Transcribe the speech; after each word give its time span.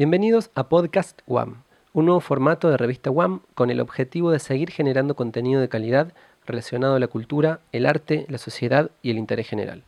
Bienvenidos 0.00 0.48
a 0.54 0.70
Podcast 0.70 1.20
WAM, 1.26 1.62
un 1.92 2.06
nuevo 2.06 2.20
formato 2.20 2.70
de 2.70 2.78
revista 2.78 3.10
WAM 3.10 3.42
con 3.54 3.68
el 3.68 3.80
objetivo 3.80 4.30
de 4.30 4.38
seguir 4.38 4.70
generando 4.70 5.14
contenido 5.14 5.60
de 5.60 5.68
calidad 5.68 6.14
relacionado 6.46 6.94
a 6.94 6.98
la 6.98 7.06
cultura, 7.06 7.60
el 7.70 7.84
arte, 7.84 8.24
la 8.30 8.38
sociedad 8.38 8.90
y 9.02 9.10
el 9.10 9.18
interés 9.18 9.46
general. 9.46 9.84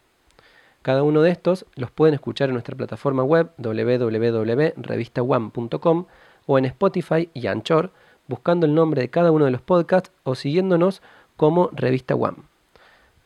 Cada 0.82 1.02
uno 1.02 1.22
de 1.22 1.30
estos 1.30 1.64
los 1.76 1.90
pueden 1.90 2.12
escuchar 2.12 2.50
en 2.50 2.56
nuestra 2.56 2.76
plataforma 2.76 3.24
web 3.24 3.52
www.revistawam.com 3.56 6.04
o 6.44 6.58
en 6.58 6.66
Spotify 6.66 7.30
y 7.32 7.46
Anchor, 7.46 7.90
buscando 8.28 8.66
el 8.66 8.74
nombre 8.74 9.00
de 9.00 9.08
cada 9.08 9.30
uno 9.30 9.46
de 9.46 9.52
los 9.52 9.62
podcasts 9.62 10.12
o 10.24 10.34
siguiéndonos 10.34 11.00
como 11.38 11.70
Revista 11.72 12.14
WAM. 12.14 12.36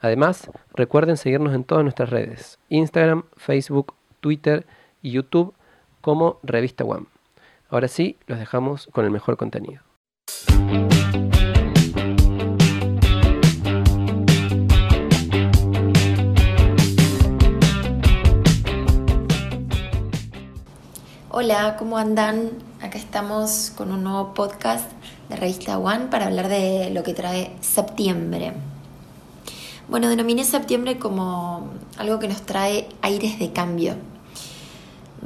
Además, 0.00 0.52
recuerden 0.72 1.16
seguirnos 1.16 1.52
en 1.52 1.64
todas 1.64 1.82
nuestras 1.82 2.10
redes, 2.10 2.60
Instagram, 2.68 3.24
Facebook, 3.36 3.94
Twitter 4.20 4.64
y 5.02 5.10
YouTube 5.10 5.52
como 6.06 6.38
Revista 6.44 6.84
WAM. 6.84 7.06
Ahora 7.68 7.88
sí, 7.88 8.16
los 8.28 8.38
dejamos 8.38 8.86
con 8.92 9.04
el 9.04 9.10
mejor 9.10 9.36
contenido. 9.36 9.82
Hola, 21.28 21.74
¿cómo 21.76 21.98
andan? 21.98 22.50
Acá 22.80 22.98
estamos 22.98 23.72
con 23.76 23.90
un 23.90 24.04
nuevo 24.04 24.32
podcast 24.32 24.88
de 25.28 25.34
Revista 25.34 25.76
One 25.76 26.06
para 26.06 26.26
hablar 26.26 26.48
de 26.48 26.90
lo 26.90 27.02
que 27.02 27.14
trae 27.14 27.50
septiembre. 27.60 28.52
Bueno, 29.88 30.08
denominé 30.08 30.44
septiembre 30.44 31.00
como 31.00 31.68
algo 31.98 32.20
que 32.20 32.28
nos 32.28 32.42
trae 32.42 32.88
aires 33.02 33.40
de 33.40 33.52
cambio. 33.52 33.96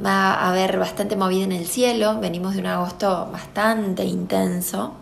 Va 0.03 0.33
a 0.33 0.49
haber 0.49 0.79
bastante 0.79 1.15
movida 1.15 1.43
en 1.43 1.51
el 1.51 1.67
cielo, 1.67 2.19
venimos 2.19 2.53
de 2.53 2.59
un 2.59 2.67
agosto 2.67 3.29
bastante 3.31 4.03
intenso, 4.03 4.93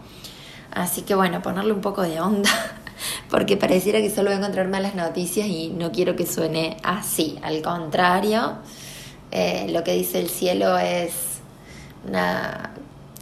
así 0.72 1.04
que 1.04 1.16
bueno, 1.16 1.42
ponerle 1.42 1.72
un 1.72 1.82
poco 1.82 2.02
de 2.02 2.20
onda, 2.20 2.50
porque 3.30 3.56
pareciera 3.56 4.00
que 4.00 4.10
solo 4.10 4.30
voy 4.30 4.36
a 4.36 4.38
encontrar 4.40 4.68
malas 4.68 4.96
noticias 4.96 5.48
y 5.48 5.70
no 5.70 5.92
quiero 5.92 6.16
que 6.16 6.26
suene 6.26 6.78
así, 6.84 7.40
al 7.44 7.62
contrario 7.62 8.58
eh, 9.32 9.68
lo 9.70 9.84
que 9.84 9.94
dice 9.94 10.20
el 10.20 10.30
cielo 10.30 10.78
es 10.78 11.14
una 12.08 12.72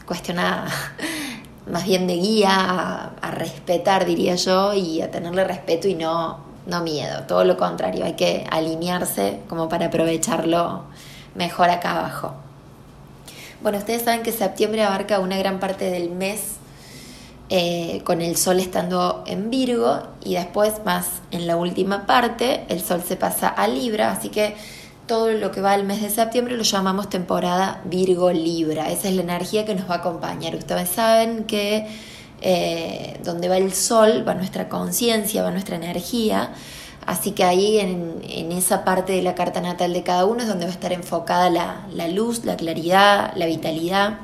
cuestión 0.06 0.38
más 1.72 1.86
bien 1.86 2.08
de 2.08 2.16
guía 2.16 3.12
a, 3.22 3.32
respetar, 3.32 4.06
diría 4.06 4.36
yo, 4.36 4.74
y 4.74 5.02
a 5.02 5.12
tenerle 5.12 5.44
respeto 5.44 5.88
y 5.88 5.96
no, 5.96 6.40
no 6.66 6.82
miedo. 6.82 7.24
Todo 7.28 7.44
lo 7.44 7.58
contrario, 7.58 8.06
hay 8.06 8.14
que 8.14 8.48
alinearse 8.50 9.42
como 9.50 9.68
para 9.68 9.88
aprovecharlo 9.88 10.84
mejor 11.38 11.70
acá 11.70 11.92
abajo. 11.92 12.34
Bueno, 13.62 13.78
ustedes 13.78 14.04
saben 14.04 14.24
que 14.24 14.32
septiembre 14.32 14.84
abarca 14.84 15.20
una 15.20 15.38
gran 15.38 15.60
parte 15.60 15.90
del 15.90 16.10
mes 16.10 16.58
eh, 17.50 18.02
con 18.04 18.22
el 18.22 18.36
sol 18.36 18.60
estando 18.60 19.24
en 19.26 19.50
Virgo 19.50 20.04
y 20.24 20.34
después 20.36 20.74
más 20.86 21.08
en 21.32 21.48
la 21.48 21.56
última 21.56 22.06
parte 22.06 22.66
el 22.68 22.82
sol 22.82 23.02
se 23.08 23.16
pasa 23.16 23.48
a 23.48 23.68
Libra, 23.68 24.12
así 24.12 24.30
que 24.30 24.56
todo 25.08 25.32
lo 25.32 25.52
que 25.52 25.62
va 25.62 25.72
al 25.72 25.86
mes 25.86 26.02
de 26.02 26.10
septiembre 26.10 26.58
lo 26.58 26.64
llamamos 26.64 27.10
temporada 27.10 27.82
Virgo 27.86 28.32
Libra. 28.32 28.92
Esa 28.92 29.08
es 29.08 29.16
la 29.16 29.22
energía 29.22 29.66
que 29.66 29.74
nos 29.74 29.90
va 29.90 29.96
a 29.96 29.98
acompañar. 30.00 30.56
Ustedes 30.56 30.90
saben 30.90 31.46
que 31.46 31.88
eh, 32.42 33.20
donde 33.24 33.48
va 33.48 33.58
el 33.58 33.74
sol 33.74 34.28
va 34.28 34.34
nuestra 34.36 34.70
conciencia, 34.70 35.42
va 35.42 35.52
nuestra 35.52 35.78
energía. 35.78 36.52
Así 37.08 37.32
que 37.32 37.46
ahí 37.46 37.80
en, 37.80 38.52
esa 38.52 38.84
parte 38.84 39.14
de 39.14 39.22
la 39.22 39.34
carta 39.34 39.62
natal 39.62 39.94
de 39.94 40.04
cada 40.04 40.26
uno 40.26 40.42
es 40.42 40.48
donde 40.48 40.66
va 40.66 40.72
a 40.72 40.74
estar 40.74 40.92
enfocada 40.92 41.50
la, 41.50 42.08
luz, 42.10 42.44
la 42.44 42.58
claridad, 42.58 43.32
la 43.36 43.46
vitalidad. 43.46 44.20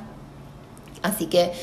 Así 1.01 1.27
que 1.27 1.53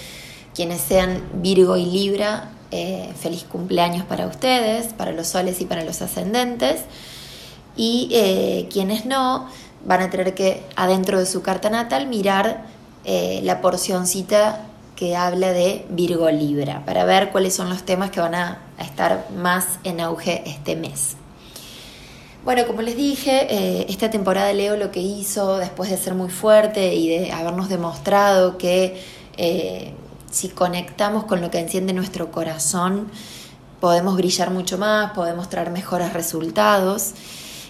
quienes 0.54 0.80
sean 0.80 1.22
Virgo 1.34 1.76
y 1.76 1.84
Libra, 1.84 2.50
eh, 2.70 3.12
feliz 3.20 3.44
cumpleaños 3.44 4.04
para 4.06 4.26
ustedes, 4.26 4.94
para 4.94 5.12
los 5.12 5.28
soles 5.28 5.60
y 5.60 5.66
para 5.66 5.84
los 5.84 6.00
ascendentes 6.00 6.82
y 7.76 8.08
eh, 8.12 8.68
quienes 8.72 9.04
no 9.06 9.46
van 9.84 10.00
a 10.00 10.10
tener 10.10 10.34
que 10.34 10.62
adentro 10.76 11.18
de 11.18 11.26
su 11.26 11.42
carta 11.42 11.70
natal 11.70 12.06
mirar 12.06 12.64
eh, 13.04 13.40
la 13.42 13.60
porcioncita 13.60 14.66
que 15.00 15.16
habla 15.16 15.52
de 15.52 15.86
Virgo 15.88 16.30
Libra 16.30 16.84
para 16.84 17.04
ver 17.04 17.30
cuáles 17.30 17.54
son 17.54 17.70
los 17.70 17.84
temas 17.84 18.10
que 18.10 18.20
van 18.20 18.34
a 18.34 18.58
estar 18.78 19.26
más 19.34 19.78
en 19.82 19.98
auge 19.98 20.42
este 20.44 20.76
mes. 20.76 21.16
Bueno, 22.44 22.66
como 22.66 22.82
les 22.82 22.96
dije, 22.96 23.46
eh, 23.48 23.86
esta 23.88 24.10
temporada 24.10 24.52
Leo 24.52 24.76
lo 24.76 24.90
que 24.90 25.00
hizo 25.00 25.56
después 25.56 25.90
de 25.90 25.96
ser 25.96 26.14
muy 26.14 26.28
fuerte 26.28 26.94
y 26.94 27.08
de 27.08 27.32
habernos 27.32 27.70
demostrado 27.70 28.58
que 28.58 29.02
si 30.30 30.50
conectamos 30.50 31.24
con 31.24 31.40
lo 31.40 31.50
que 31.50 31.58
enciende 31.58 31.94
nuestro 31.94 32.30
corazón, 32.30 33.10
podemos 33.80 34.16
brillar 34.16 34.50
mucho 34.50 34.76
más, 34.76 35.12
podemos 35.12 35.48
traer 35.48 35.70
mejores 35.70 36.12
resultados 36.12 37.14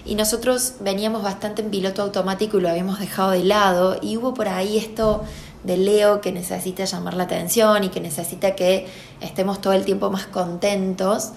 y 0.04 0.14
nosotros 0.14 0.74
veníamos 0.80 1.22
bastante 1.22 1.62
en 1.62 1.70
piloto 1.70 2.02
automático 2.02 2.58
y 2.58 2.60
lo 2.62 2.68
habíamos 2.68 2.98
dejado 2.98 3.30
de 3.30 3.44
lado 3.44 3.98
y 4.02 4.16
hubo 4.16 4.34
por 4.34 4.48
ahí 4.48 4.78
esto 4.78 5.22
de 5.65 5.76
Leo 5.76 6.21
que 6.21 6.32
necesita 6.32 6.84
llamar 6.84 7.15
la 7.15 7.25
atención 7.25 7.84
y 7.84 7.88
que 7.88 8.00
necesita 8.00 8.54
que 8.54 8.87
estemos 9.21 9.60
todo 9.60 9.72
el 9.72 9.84
tiempo 9.84 10.10
más 10.10 10.26
contentos. 10.26 11.32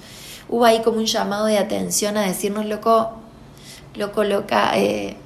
Hubo 0.49 0.65
ahí 0.65 0.81
como 0.81 0.97
un 0.97 1.05
llamado 1.05 1.45
de 1.45 1.57
atención 1.57 2.17
a 2.17 2.21
decirnos, 2.21 2.65
loco, 2.65 3.11
loco, 3.95 4.23
loca, 4.23 4.77
eh, 4.77 5.17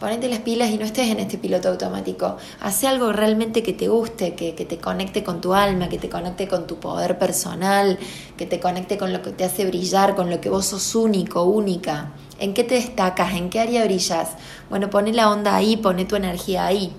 ponete 0.00 0.28
las 0.28 0.40
pilas 0.40 0.70
y 0.70 0.78
no 0.78 0.84
estés 0.84 1.08
en 1.10 1.20
este 1.20 1.38
piloto 1.38 1.68
automático. 1.68 2.36
Hace 2.60 2.88
algo 2.88 3.12
realmente 3.12 3.62
que 3.62 3.72
te 3.72 3.88
guste, 3.88 4.34
que, 4.34 4.54
que, 4.54 4.64
te 4.64 4.78
conecte 4.78 5.22
con 5.22 5.40
tu 5.40 5.54
alma, 5.54 5.88
que 5.88 5.98
te 5.98 6.08
conecte 6.08 6.48
con 6.48 6.66
tu 6.66 6.80
poder 6.80 7.18
personal, 7.18 7.98
que 8.36 8.46
te 8.46 8.58
conecte 8.58 8.98
con 8.98 9.12
lo 9.12 9.22
que 9.22 9.30
te 9.30 9.44
hace 9.44 9.64
brillar, 9.64 10.16
con 10.16 10.28
lo 10.28 10.40
que 10.40 10.50
vos 10.50 10.66
sos 10.66 10.94
único, 10.94 11.44
única. 11.44 12.12
¿En 12.40 12.54
qué 12.54 12.64
te 12.64 12.74
destacas? 12.74 13.34
¿En 13.34 13.48
qué 13.48 13.60
área 13.60 13.84
brillas? 13.84 14.30
Bueno, 14.68 14.90
pone 14.90 15.12
la 15.12 15.30
onda 15.30 15.54
ahí, 15.54 15.76
pone 15.76 16.04
tu 16.04 16.16
energía 16.16 16.66
ahí. 16.66 16.92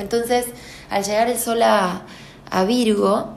Entonces, 0.00 0.46
al 0.88 1.04
llegar 1.04 1.28
el 1.28 1.38
sol 1.38 1.62
a, 1.62 2.02
Virgo, 2.66 3.34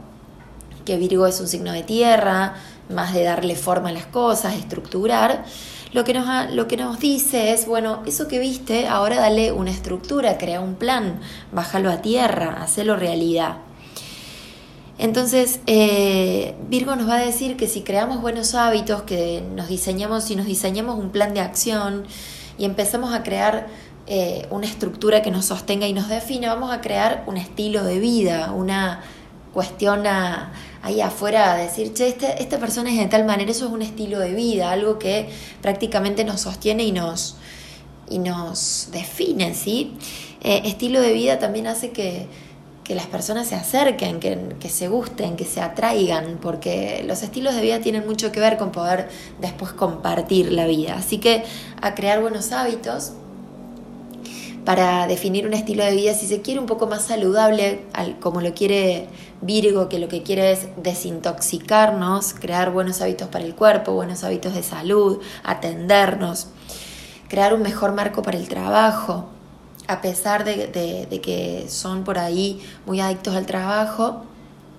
que 0.85 0.97
Virgo 0.97 1.27
es 1.27 1.39
un 1.39 1.47
signo 1.47 1.71
de 1.71 1.83
tierra, 1.83 2.55
más 2.89 3.13
de 3.13 3.23
darle 3.23 3.55
forma 3.55 3.89
a 3.89 3.91
las 3.91 4.05
cosas, 4.07 4.55
estructurar, 4.55 5.45
lo 5.93 6.03
que, 6.03 6.15
nos, 6.15 6.51
lo 6.51 6.67
que 6.67 6.77
nos 6.77 6.99
dice 6.99 7.53
es, 7.53 7.67
bueno, 7.67 8.01
eso 8.07 8.27
que 8.27 8.39
viste, 8.39 8.87
ahora 8.87 9.17
dale 9.17 9.51
una 9.51 9.69
estructura, 9.69 10.39
crea 10.39 10.59
un 10.59 10.73
plan, 10.73 11.19
bájalo 11.51 11.91
a 11.91 12.01
tierra, 12.01 12.57
hacelo 12.63 12.95
realidad. 12.95 13.57
Entonces, 14.97 15.59
eh, 15.67 16.55
Virgo 16.69 16.95
nos 16.95 17.09
va 17.09 17.15
a 17.15 17.25
decir 17.25 17.57
que 17.57 17.67
si 17.67 17.81
creamos 17.81 18.21
buenos 18.21 18.55
hábitos, 18.55 19.03
que 19.03 19.43
nos 19.55 19.67
diseñamos, 19.67 20.23
si 20.23 20.35
nos 20.35 20.45
diseñamos 20.45 20.97
un 20.97 21.09
plan 21.09 21.33
de 21.33 21.41
acción 21.41 22.05
y 22.57 22.65
empezamos 22.65 23.13
a 23.13 23.23
crear 23.23 23.67
eh, 24.05 24.47
una 24.49 24.67
estructura 24.67 25.21
que 25.21 25.31
nos 25.31 25.45
sostenga 25.45 25.87
y 25.87 25.93
nos 25.93 26.09
define, 26.09 26.47
vamos 26.47 26.71
a 26.71 26.81
crear 26.81 27.23
un 27.25 27.37
estilo 27.37 27.83
de 27.83 27.99
vida, 27.99 28.51
una 28.51 29.01
cuestión 29.53 30.03
ahí 30.05 30.99
afuera 30.99 31.55
decir, 31.55 31.93
che, 31.93 32.09
este, 32.09 32.41
esta 32.41 32.57
persona 32.59 32.91
es 32.91 32.97
de 32.97 33.05
tal 33.05 33.23
manera, 33.23 33.49
eso 33.51 33.67
es 33.67 33.71
un 33.71 33.81
estilo 33.81 34.19
de 34.19 34.33
vida, 34.33 34.71
algo 34.71 34.99
que 34.99 35.29
prácticamente 35.61 36.25
nos 36.25 36.41
sostiene 36.41 36.83
y 36.83 36.91
nos, 36.91 37.37
y 38.09 38.19
nos 38.19 38.89
define, 38.91 39.53
¿sí? 39.53 39.95
Eh, 40.41 40.63
estilo 40.65 40.99
de 40.99 41.13
vida 41.13 41.39
también 41.39 41.67
hace 41.67 41.91
que 41.91 42.27
que 42.83 42.95
las 42.95 43.05
personas 43.05 43.47
se 43.47 43.55
acerquen, 43.55 44.19
que, 44.19 44.55
que, 44.59 44.69
se 44.69 44.89
gusten, 44.89 45.37
que 45.37 45.45
se 45.45 45.61
atraigan, 45.61 46.37
porque 46.41 47.03
los 47.07 47.23
estilos 47.23 47.55
de 47.55 47.61
vida 47.61 47.79
tienen 47.79 48.05
mucho 48.05 48.31
que 48.31 48.39
ver 48.39 48.57
con 48.57 48.71
poder 48.71 49.09
después 49.39 49.71
compartir 49.71 50.51
la 50.51 50.67
vida. 50.67 50.95
Así 50.97 51.19
que 51.19 51.43
a 51.81 51.95
crear 51.95 52.21
buenos 52.21 52.51
hábitos 52.51 53.13
para 54.65 55.07
definir 55.07 55.45
un 55.45 55.53
estilo 55.53 55.83
de 55.83 55.95
vida, 55.95 56.13
si 56.13 56.27
se 56.27 56.41
quiere 56.41 56.59
un 56.59 56.65
poco 56.65 56.87
más 56.87 57.03
saludable, 57.03 57.81
como 58.21 58.41
lo 58.41 58.53
quiere 58.53 59.07
Virgo, 59.41 59.89
que 59.89 59.99
lo 59.99 60.07
que 60.07 60.23
quiere 60.23 60.51
es 60.53 60.67
desintoxicarnos, 60.77 62.33
crear 62.33 62.71
buenos 62.71 63.01
hábitos 63.01 63.27
para 63.27 63.43
el 63.43 63.55
cuerpo, 63.55 63.91
buenos 63.91 64.23
hábitos 64.23 64.53
de 64.53 64.63
salud, 64.63 65.19
atendernos, 65.43 66.47
crear 67.27 67.53
un 67.53 67.61
mejor 67.61 67.93
marco 67.93 68.21
para 68.21 68.37
el 68.37 68.47
trabajo, 68.47 69.25
a 69.87 70.01
pesar 70.01 70.45
de, 70.45 71.19
que 71.21 71.65
son 71.67 72.05
por 72.05 72.17
ahí 72.17 72.61
muy 72.85 73.01
adictos 73.01 73.35
al 73.35 73.45
trabajo, 73.45 74.23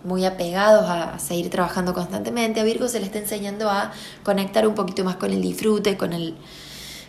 muy 0.02 0.24
apegados 0.24 0.84
a 0.88 1.18
seguir 1.18 1.50
trabajando 1.50 1.92
constantemente, 1.92 2.60
a 2.60 2.64
Virgo 2.64 2.88
se 2.88 3.00
le 3.00 3.06
está 3.06 3.18
enseñando 3.18 3.68
a 3.68 3.92
conectar 4.22 4.66
un 4.66 4.74
poquito 4.74 5.04
más 5.04 5.16
con 5.16 5.30
el 5.30 5.42
disfrute, 5.42 5.98
con 5.98 6.14
el, 6.14 6.36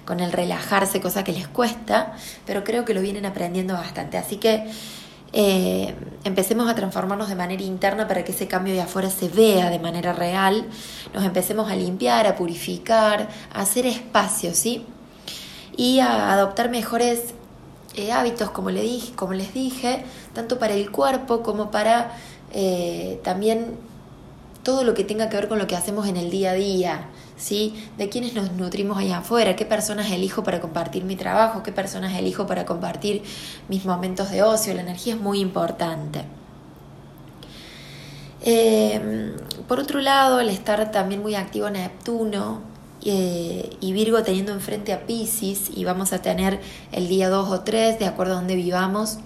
con 0.05 0.19
el 0.19 0.31
relajarse, 0.31 1.01
cosa 1.01 1.23
que 1.23 1.31
les 1.31 1.47
cuesta, 1.47 2.13
pero 2.45 2.63
creo 2.63 2.85
que 2.85 2.93
lo 2.93 3.01
vienen 3.01 3.25
aprendiendo 3.25 3.73
bastante. 3.73 4.17
Así 4.17 4.37
que 4.37 4.69
eh, 5.33 5.93
empecemos 6.23 6.69
a 6.69 6.75
transformarnos 6.75 7.27
de 7.27 7.35
manera 7.35 7.61
interna 7.61 8.07
para 8.07 8.23
que 8.23 8.31
ese 8.31 8.47
cambio 8.47 8.73
de 8.73 8.81
afuera 8.81 9.09
se 9.09 9.27
vea 9.27 9.69
de 9.69 9.79
manera 9.79 10.13
real, 10.13 10.65
nos 11.13 11.25
empecemos 11.25 11.69
a 11.69 11.75
limpiar, 11.75 12.25
a 12.25 12.35
purificar, 12.35 13.27
a 13.53 13.61
hacer 13.61 13.85
espacio, 13.85 14.53
¿sí? 14.53 14.85
Y 15.75 15.99
a 15.99 16.31
adoptar 16.31 16.69
mejores 16.69 17.33
eh, 17.95 18.11
hábitos, 18.11 18.51
como, 18.51 18.69
le 18.69 18.81
dije, 18.81 19.13
como 19.15 19.33
les 19.33 19.53
dije, 19.53 20.05
tanto 20.33 20.57
para 20.57 20.73
el 20.73 20.89
cuerpo 20.91 21.43
como 21.43 21.71
para 21.71 22.11
eh, 22.53 23.19
también 23.23 23.75
todo 24.63 24.83
lo 24.83 24.93
que 24.93 25.03
tenga 25.03 25.29
que 25.29 25.35
ver 25.35 25.47
con 25.47 25.59
lo 25.59 25.67
que 25.67 25.75
hacemos 25.75 26.07
en 26.07 26.17
el 26.17 26.29
día 26.29 26.51
a 26.51 26.53
día, 26.53 27.09
¿sí? 27.37 27.75
De 27.97 28.09
quiénes 28.09 28.33
nos 28.33 28.51
nutrimos 28.53 28.97
allá 28.97 29.19
afuera, 29.19 29.55
qué 29.55 29.65
personas 29.65 30.11
elijo 30.11 30.43
para 30.43 30.61
compartir 30.61 31.03
mi 31.03 31.15
trabajo, 31.15 31.63
qué 31.63 31.71
personas 31.71 32.13
elijo 32.17 32.47
para 32.47 32.65
compartir 32.65 33.23
mis 33.69 33.85
momentos 33.85 34.31
de 34.31 34.43
ocio, 34.43 34.73
la 34.73 34.81
energía 34.81 35.15
es 35.15 35.21
muy 35.21 35.39
importante. 35.39 36.23
Eh, 38.41 39.33
por 39.67 39.79
otro 39.79 39.99
lado, 40.01 40.39
el 40.39 40.49
estar 40.49 40.91
también 40.91 41.21
muy 41.21 41.33
activo 41.35 41.69
Neptuno 41.69 42.61
eh, 43.03 43.75
y 43.81 43.93
Virgo 43.93 44.21
teniendo 44.23 44.51
enfrente 44.51 44.93
a 44.93 45.05
Pisces 45.05 45.71
y 45.75 45.83
vamos 45.83 46.13
a 46.13 46.21
tener 46.21 46.59
el 46.91 47.07
día 47.07 47.29
2 47.29 47.49
o 47.49 47.61
3, 47.61 47.99
de 47.99 48.05
acuerdo 48.05 48.33
a 48.33 48.35
donde 48.37 48.55
vivamos, 48.55 49.17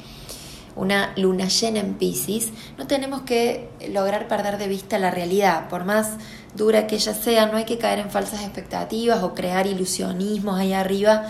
una 0.79 1.11
luna 1.17 1.49
llena 1.49 1.79
en 1.81 1.95
Pisces, 1.95 2.51
no 2.77 2.87
tenemos 2.87 3.21
que 3.21 3.69
lograr 3.89 4.29
perder 4.29 4.57
de 4.57 4.69
vista 4.69 4.97
la 4.97 5.11
realidad, 5.11 5.67
por 5.67 5.83
más 5.83 6.13
dura 6.55 6.87
que 6.87 6.95
ella 6.95 7.13
sea, 7.13 7.47
no 7.47 7.57
hay 7.57 7.65
que 7.65 7.77
caer 7.77 7.99
en 7.99 8.09
falsas 8.09 8.41
expectativas 8.41 9.21
o 9.21 9.33
crear 9.33 9.67
ilusionismos 9.67 10.57
ahí 10.57 10.71
arriba 10.71 11.27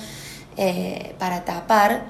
eh, 0.55 1.15
para 1.17 1.45
tapar, 1.45 2.05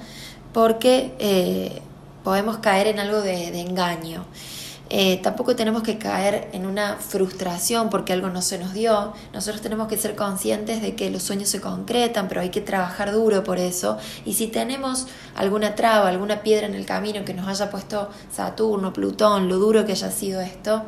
porque 0.51 1.13
eh, 1.19 1.81
podemos 2.25 2.57
caer 2.57 2.87
en 2.87 2.99
algo 2.99 3.21
de 3.21 3.57
engaño. 3.61 4.25
Eh, 4.91 5.19
tampoco 5.21 5.55
tenemos 5.55 5.83
que 5.83 5.99
caer 5.99 6.49
en 6.51 6.65
una 6.65 6.95
frustración 6.95 7.89
porque 7.91 8.13
algo 8.13 8.29
no 8.29 8.41
se 8.41 8.57
nos 8.57 8.73
dio. 8.73 9.13
Nosotros 9.33 9.61
tenemos 9.61 9.87
que 9.87 9.97
ser 9.97 10.15
conscientes 10.15 10.81
de 10.81 10.95
que 10.95 11.11
los 11.11 11.21
sueños 11.21 11.49
se 11.49 11.61
concretan, 11.61 12.27
pero 12.27 12.41
hay 12.41 12.49
que 12.49 12.61
trabajar 12.61 13.11
duro 13.11 13.43
por 13.43 13.59
eso. 13.59 13.97
Y 14.25 14.33
si 14.33 14.47
tenemos 14.47 15.07
alguna 15.35 15.75
traba, 15.75 16.09
alguna 16.09 16.41
piedra 16.41 16.65
en 16.65 16.73
el 16.73 16.85
camino 16.85 17.23
que 17.23 17.35
nos 17.35 17.47
haya 17.47 17.69
puesto 17.69 18.09
Saturno, 18.31 18.91
Plutón, 18.91 19.47
lo 19.47 19.57
duro 19.57 19.85
que 19.85 19.91
haya 19.91 20.09
sido 20.09 20.41
esto, 20.41 20.83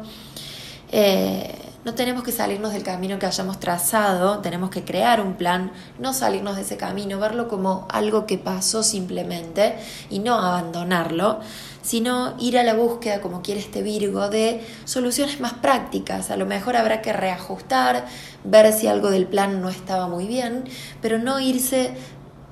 eh, 0.92 1.56
no 1.84 1.96
tenemos 1.96 2.24
que 2.24 2.32
salirnos 2.32 2.74
del 2.74 2.84
camino 2.84 3.18
que 3.18 3.26
hayamos 3.26 3.60
trazado, 3.60 4.40
tenemos 4.40 4.70
que 4.70 4.84
crear 4.84 5.20
un 5.20 5.34
plan, 5.34 5.72
no 5.98 6.14
salirnos 6.14 6.56
de 6.56 6.62
ese 6.62 6.78
camino, 6.78 7.18
verlo 7.18 7.48
como 7.48 7.88
algo 7.90 8.28
que 8.28 8.38
pasó 8.38 8.84
simplemente 8.84 9.80
y 10.10 10.20
no 10.20 10.36
abandonarlo, 10.36 11.40
sino 11.82 12.36
ir 12.40 12.58
a 12.58 12.64
la 12.64 12.74
búsqueda, 12.74 13.22
como 13.22 13.42
quiere 13.42 13.60
este 13.60 13.82
Virgo, 13.82 14.30
de 14.30 14.62
soluciones 14.86 15.40
más 15.40 15.54
prácticas. 15.54 16.32
A 16.32 16.38
lo 16.38 16.46
mejor 16.46 16.76
habrá 16.76 17.02
que 17.02 17.14
reajustar, 17.14 18.06
ver 18.44 18.72
si 18.74 18.88
algo 18.88 19.10
del 19.10 19.28
plan 19.28 19.62
no 19.62 19.70
estaba 19.70 20.08
muy 20.08 20.28
bien, 20.28 20.66
pero 21.02 21.18
no 21.18 21.40
irse 21.40 21.92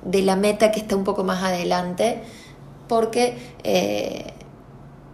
de 0.04 0.22
la 0.22 0.36
meta 0.36 0.72
que 0.72 0.80
está 0.80 0.96
un 0.96 1.04
poco 1.04 1.24
más 1.24 1.42
adelante, 1.42 2.22
porque... 2.88 3.36
Eh, 3.64 4.34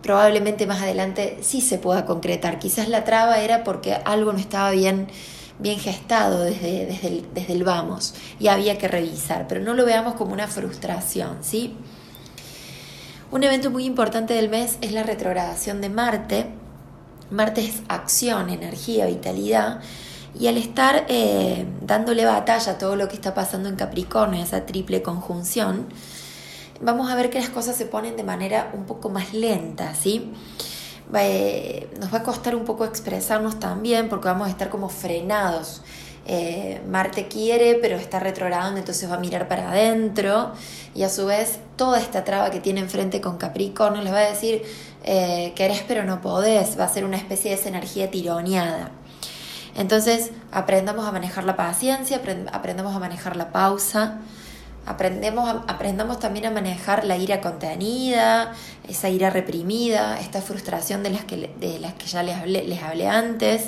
probablemente 0.02 0.68
más 0.68 0.82
adelante 0.82 1.38
sí 1.42 1.60
se 1.60 1.78
pueda 1.78 2.06
concretar. 2.06 2.60
Quizás 2.60 2.88
la 2.88 3.02
traba 3.02 3.40
era 3.40 3.64
porque 3.64 3.94
algo 3.94 4.32
no 4.32 4.38
estaba 4.38 4.70
bien, 4.70 5.08
bien 5.58 5.80
gestado 5.80 6.44
desde, 6.44 6.86
desde, 6.86 7.24
desde 7.34 7.52
el 7.52 7.64
vamos 7.64 8.14
y 8.38 8.46
había 8.46 8.78
que 8.78 8.86
revisar, 8.86 9.48
pero 9.48 9.60
no 9.60 9.74
lo 9.74 9.84
veamos 9.84 10.14
como 10.14 10.32
una 10.32 10.46
frustración, 10.46 11.38
¿sí? 11.40 11.74
Un 13.36 13.44
evento 13.44 13.70
muy 13.70 13.84
importante 13.84 14.32
del 14.32 14.48
mes 14.48 14.78
es 14.80 14.92
la 14.92 15.02
retrogradación 15.02 15.82
de 15.82 15.90
Marte. 15.90 16.46
Marte 17.30 17.66
es 17.66 17.82
acción, 17.86 18.48
energía, 18.48 19.04
vitalidad. 19.04 19.82
Y 20.40 20.46
al 20.46 20.56
estar 20.56 21.04
eh, 21.10 21.66
dándole 21.82 22.24
batalla 22.24 22.72
a 22.72 22.78
todo 22.78 22.96
lo 22.96 23.08
que 23.08 23.14
está 23.14 23.34
pasando 23.34 23.68
en 23.68 23.76
Capricornio, 23.76 24.42
esa 24.42 24.64
triple 24.64 25.02
conjunción, 25.02 25.86
vamos 26.80 27.10
a 27.10 27.14
ver 27.14 27.28
que 27.28 27.38
las 27.38 27.50
cosas 27.50 27.76
se 27.76 27.84
ponen 27.84 28.16
de 28.16 28.24
manera 28.24 28.70
un 28.72 28.86
poco 28.86 29.10
más 29.10 29.34
lenta, 29.34 29.94
¿sí? 29.94 30.32
Eh, 31.12 31.90
nos 32.00 32.14
va 32.14 32.20
a 32.20 32.22
costar 32.22 32.56
un 32.56 32.64
poco 32.64 32.86
expresarnos 32.86 33.60
también 33.60 34.08
porque 34.08 34.28
vamos 34.28 34.46
a 34.46 34.50
estar 34.50 34.70
como 34.70 34.88
frenados. 34.88 35.82
Eh, 36.28 36.81
Marte 36.88 37.28
quiere, 37.28 37.78
pero 37.81 37.96
está 37.96 38.19
retrogradando, 38.19 38.81
entonces 38.81 39.08
va 39.08 39.14
a 39.14 39.19
mirar 39.19 39.46
para 39.46 39.70
adentro 39.70 40.52
y 40.93 41.05
a 41.05 41.08
su 41.08 41.26
vez 41.26 41.61
toda 41.76 42.00
esta 42.00 42.25
traba 42.25 42.50
que 42.50 42.58
tiene 42.58 42.81
enfrente 42.81 43.20
con 43.20 43.38
Capricornio 43.38 44.02
les 44.02 44.12
va 44.12 44.19
a 44.19 44.31
decir 44.31 44.62
eh, 45.05 45.52
querés 45.55 45.84
pero 45.87 46.02
no 46.02 46.20
podés, 46.20 46.76
va 46.78 46.84
a 46.84 46.88
ser 46.88 47.05
una 47.05 47.17
especie 47.17 47.52
de 47.52 47.56
esa 47.56 47.69
energía 47.69 48.11
tironeada. 48.11 48.90
Entonces 49.76 50.32
aprendamos 50.50 51.06
a 51.06 51.12
manejar 51.12 51.44
la 51.44 51.55
paciencia, 51.55 52.20
aprendamos 52.52 52.96
a 52.96 52.99
manejar 52.99 53.37
la 53.37 53.52
pausa, 53.52 54.19
Aprendemos, 54.87 55.50
aprendamos 55.67 56.20
también 56.20 56.46
a 56.46 56.52
manejar 56.52 57.05
la 57.05 57.17
ira 57.17 57.40
contenida, 57.40 58.52
esa 58.88 59.08
ira 59.08 59.31
reprimida, 59.31 60.20
esta 60.20 60.40
frustración 60.40 61.02
de 61.02 61.11
las 61.11 61.25
que, 61.25 61.50
de 61.58 61.81
las 61.81 61.94
que 61.94 62.06
ya 62.06 62.23
les 62.23 62.37
hablé, 62.37 62.62
les 62.62 62.81
hablé 62.84 63.08
antes. 63.08 63.64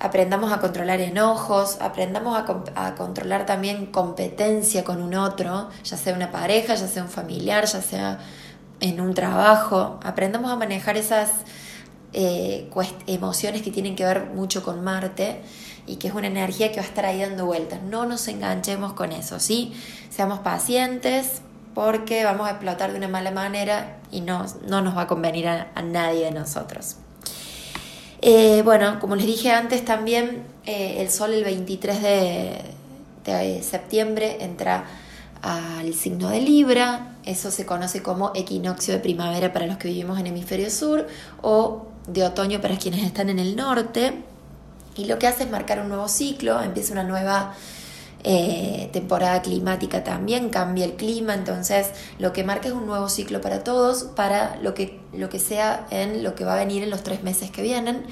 Aprendamos 0.00 0.52
a 0.52 0.60
controlar 0.60 1.00
enojos, 1.00 1.78
aprendamos 1.80 2.36
a, 2.36 2.86
a, 2.86 2.94
controlar 2.94 3.46
también 3.46 3.86
competencia 3.86 4.84
con 4.84 5.00
un 5.00 5.14
otro, 5.14 5.70
ya 5.82 5.96
sea 5.96 6.14
una 6.14 6.30
pareja, 6.30 6.74
ya 6.74 6.88
sea 6.88 7.02
un 7.02 7.08
familiar, 7.08 7.64
ya 7.64 7.80
sea 7.80 8.18
en 8.80 9.00
un 9.00 9.14
trabajo. 9.14 9.98
Aprendamos 10.02 10.50
a 10.50 10.56
manejar 10.56 10.96
esas 10.96 11.30
eh, 12.16 12.70
emociones 13.08 13.62
que 13.62 13.72
tienen 13.72 13.96
que 13.96 14.04
ver 14.04 14.26
mucho 14.26 14.62
con 14.62 14.84
Marte 14.84 15.40
y 15.86 15.96
que 15.96 16.08
es 16.08 16.14
una 16.14 16.28
energía 16.28 16.70
que 16.70 16.76
va 16.76 16.82
a 16.82 16.88
estar 16.88 17.04
ahí 17.04 17.20
dando 17.20 17.44
vueltas. 17.44 17.82
No 17.82 18.06
nos 18.06 18.28
enganchemos 18.28 18.92
con 18.92 19.10
eso, 19.10 19.40
¿sí? 19.40 19.74
Seamos 20.10 20.38
pacientes 20.38 21.42
porque 21.74 22.24
vamos 22.24 22.46
a 22.46 22.52
explotar 22.52 22.92
de 22.92 22.98
una 22.98 23.08
mala 23.08 23.32
manera 23.32 23.98
y 24.12 24.20
no, 24.20 24.46
no 24.68 24.80
nos 24.80 24.96
va 24.96 25.02
a 25.02 25.06
convenir 25.08 25.48
a, 25.48 25.66
nadie 25.82 26.26
de 26.26 26.30
nosotros. 26.30 26.98
Eh, 28.26 28.62
bueno, 28.62 29.00
como 29.00 29.16
les 29.16 29.26
dije 29.26 29.50
antes, 29.50 29.84
también 29.84 30.44
eh, 30.64 30.96
el 31.00 31.10
Sol 31.10 31.34
el 31.34 31.44
23 31.44 32.02
de, 32.02 33.62
septiembre 33.62 34.38
entra 34.40 34.86
al 35.42 35.92
signo 35.92 36.30
de 36.30 36.40
Libra, 36.40 37.16
eso 37.26 37.50
se 37.50 37.66
conoce 37.66 38.02
como 38.02 38.32
equinoccio 38.34 38.94
de 38.94 39.00
primavera 39.00 39.52
para 39.52 39.66
los 39.66 39.76
que 39.76 39.88
vivimos 39.88 40.18
en 40.18 40.26
hemisferio 40.26 40.70
sur 40.70 41.06
o 41.42 41.88
de 42.06 42.24
otoño 42.24 42.62
para 42.62 42.78
quienes 42.78 43.04
están 43.04 43.28
en 43.28 43.38
el 43.38 43.56
norte. 43.56 44.14
Y 44.96 45.04
lo 45.04 45.18
que 45.18 45.26
hace 45.26 45.42
es 45.42 45.50
marcar 45.50 45.80
un 45.80 45.88
nuevo 45.88 46.08
ciclo, 46.08 46.62
empieza 46.62 46.94
una 46.94 47.04
nueva 47.04 47.52
eh, 48.26 48.88
temporada 48.94 49.42
climática 49.42 50.02
también, 50.02 50.48
cambia 50.48 50.86
el 50.86 50.94
clima, 50.94 51.34
entonces 51.34 51.90
lo 52.18 52.32
que 52.32 52.42
marca 52.42 52.68
es 52.68 52.74
un 52.74 52.86
nuevo 52.86 53.10
ciclo 53.10 53.42
para 53.42 53.62
todos, 53.62 54.04
para 54.04 54.56
lo 54.62 54.72
que, 54.72 55.03
lo 55.18 55.28
que 55.28 55.38
sea 55.38 55.86
en 55.90 56.22
lo 56.22 56.34
que 56.34 56.44
va 56.44 56.54
a 56.54 56.56
venir 56.56 56.82
en 56.82 56.90
los 56.90 57.02
tres 57.02 57.22
meses 57.22 57.50
que 57.50 57.62
vienen. 57.62 58.04